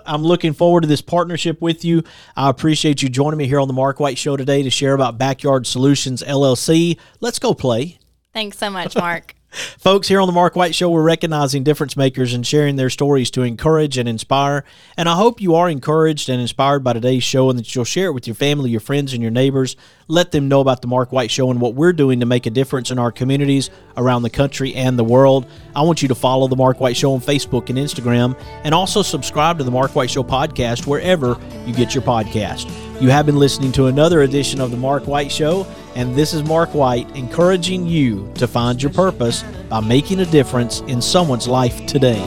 I'm 0.06 0.22
looking 0.22 0.52
forward 0.52 0.82
to 0.82 0.86
this 0.86 1.02
partnership 1.02 1.60
with 1.60 1.84
you. 1.84 2.04
I 2.36 2.48
appreciate 2.50 3.02
you 3.02 3.08
joining 3.08 3.38
me 3.38 3.48
here 3.48 3.58
on 3.58 3.66
the 3.66 3.74
Mark 3.74 3.98
White 3.98 4.18
Show 4.18 4.36
today 4.36 4.62
to 4.62 4.70
share 4.70 4.94
about 4.94 5.18
Backyard 5.18 5.66
Solutions 5.66 6.22
LLC. 6.22 6.98
Let's 7.20 7.38
go 7.38 7.54
play. 7.54 7.98
Thanks 8.32 8.58
so 8.58 8.70
much, 8.70 8.94
Mark. 8.96 9.34
Folks, 9.52 10.08
here 10.08 10.18
on 10.18 10.26
the 10.26 10.32
Mark 10.32 10.56
White 10.56 10.74
Show, 10.74 10.88
we're 10.88 11.02
recognizing 11.02 11.62
difference 11.62 11.94
makers 11.94 12.32
and 12.32 12.46
sharing 12.46 12.76
their 12.76 12.88
stories 12.88 13.30
to 13.32 13.42
encourage 13.42 13.98
and 13.98 14.08
inspire. 14.08 14.64
And 14.96 15.10
I 15.10 15.14
hope 15.14 15.42
you 15.42 15.56
are 15.56 15.68
encouraged 15.68 16.30
and 16.30 16.40
inspired 16.40 16.82
by 16.82 16.94
today's 16.94 17.22
show 17.22 17.50
and 17.50 17.58
that 17.58 17.74
you'll 17.74 17.84
share 17.84 18.06
it 18.06 18.12
with 18.12 18.26
your 18.26 18.34
family, 18.34 18.70
your 18.70 18.80
friends, 18.80 19.12
and 19.12 19.20
your 19.20 19.30
neighbors. 19.30 19.76
Let 20.08 20.30
them 20.30 20.48
know 20.48 20.60
about 20.60 20.80
the 20.80 20.88
Mark 20.88 21.12
White 21.12 21.30
Show 21.30 21.50
and 21.50 21.60
what 21.60 21.74
we're 21.74 21.92
doing 21.92 22.20
to 22.20 22.26
make 22.26 22.46
a 22.46 22.50
difference 22.50 22.90
in 22.90 22.98
our 22.98 23.12
communities 23.12 23.68
around 23.98 24.22
the 24.22 24.30
country 24.30 24.74
and 24.74 24.98
the 24.98 25.04
world. 25.04 25.46
I 25.76 25.82
want 25.82 26.00
you 26.00 26.08
to 26.08 26.14
follow 26.14 26.48
the 26.48 26.56
Mark 26.56 26.80
White 26.80 26.96
Show 26.96 27.12
on 27.12 27.20
Facebook 27.20 27.68
and 27.68 27.78
Instagram 27.78 28.38
and 28.64 28.74
also 28.74 29.02
subscribe 29.02 29.58
to 29.58 29.64
the 29.64 29.70
Mark 29.70 29.94
White 29.94 30.10
Show 30.10 30.22
podcast 30.22 30.86
wherever 30.86 31.38
you 31.66 31.74
get 31.74 31.94
your 31.94 32.02
podcast. 32.02 32.70
You 33.02 33.10
have 33.10 33.26
been 33.26 33.36
listening 33.36 33.72
to 33.72 33.86
another 33.86 34.22
edition 34.22 34.60
of 34.62 34.70
the 34.70 34.76
Mark 34.78 35.06
White 35.06 35.30
Show, 35.30 35.66
and 35.94 36.14
this 36.14 36.32
is 36.32 36.42
Mark 36.42 36.74
White 36.74 37.08
encouraging 37.16 37.86
you 37.86 38.32
to 38.36 38.46
find 38.46 38.82
your 38.82 38.92
purpose 38.92 39.44
by 39.68 39.80
making 39.80 40.20
a 40.20 40.26
difference 40.26 40.80
in 40.82 41.02
someone's 41.02 41.46
life 41.46 41.84
today. 41.86 42.20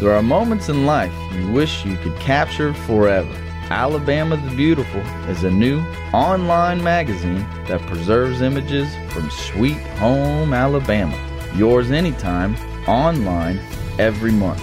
There 0.00 0.12
are 0.12 0.22
moments 0.22 0.68
in 0.68 0.84
life 0.84 1.12
you 1.32 1.52
wish 1.52 1.84
you 1.84 1.96
could 1.98 2.16
capture 2.16 2.74
forever. 2.74 3.41
Alabama 3.72 4.36
the 4.36 4.54
Beautiful 4.54 5.00
is 5.30 5.44
a 5.44 5.50
new 5.50 5.80
online 6.12 6.84
magazine 6.84 7.46
that 7.68 7.80
preserves 7.86 8.42
images 8.42 8.94
from 9.08 9.30
sweet 9.30 9.78
home 9.96 10.52
Alabama. 10.52 11.16
Yours 11.54 11.90
anytime, 11.90 12.54
online, 12.86 13.58
every 13.98 14.30
month, 14.30 14.60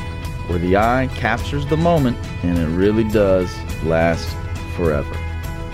where 0.47 0.59
the 0.59 0.77
eye 0.77 1.09
captures 1.15 1.65
the 1.65 1.75
moment 1.75 2.19
and 2.43 2.59
it 2.59 2.67
really 2.67 3.05
does 3.05 3.51
last 3.83 4.29
forever. 4.75 5.17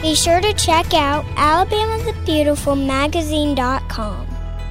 Be 0.01 0.15
sure 0.15 0.39
to 0.39 0.53
check 0.53 0.93
out 0.93 1.25
alabamathebeautifulmagazine.com. 1.35 4.34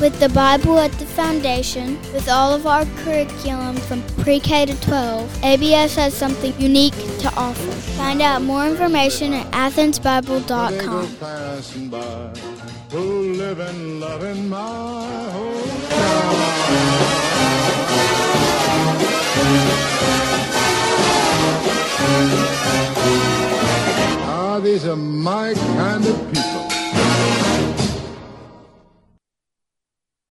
With 0.00 0.20
the 0.20 0.28
Bible 0.28 0.78
at 0.78 0.92
the 0.92 1.06
foundation, 1.06 1.98
with 2.12 2.28
all 2.28 2.52
of 2.52 2.66
our 2.66 2.84
curriculum 3.02 3.76
from 3.76 4.02
pre 4.22 4.38
K 4.40 4.66
to 4.66 4.78
12, 4.82 5.42
ABS 5.42 5.96
has 5.96 6.12
something 6.12 6.52
unique 6.60 6.92
to 7.20 7.32
offer. 7.34 7.72
Find 7.96 8.20
out 8.20 8.42
more 8.42 8.66
information 8.66 9.32
at 9.32 9.50
athensbible.com. 9.52 11.16
Ah, 24.28 24.60
these 24.62 24.86
are 24.86 24.96
my 24.96 25.54
kind 25.54 26.04
of 26.04 26.32
people. 26.32 26.65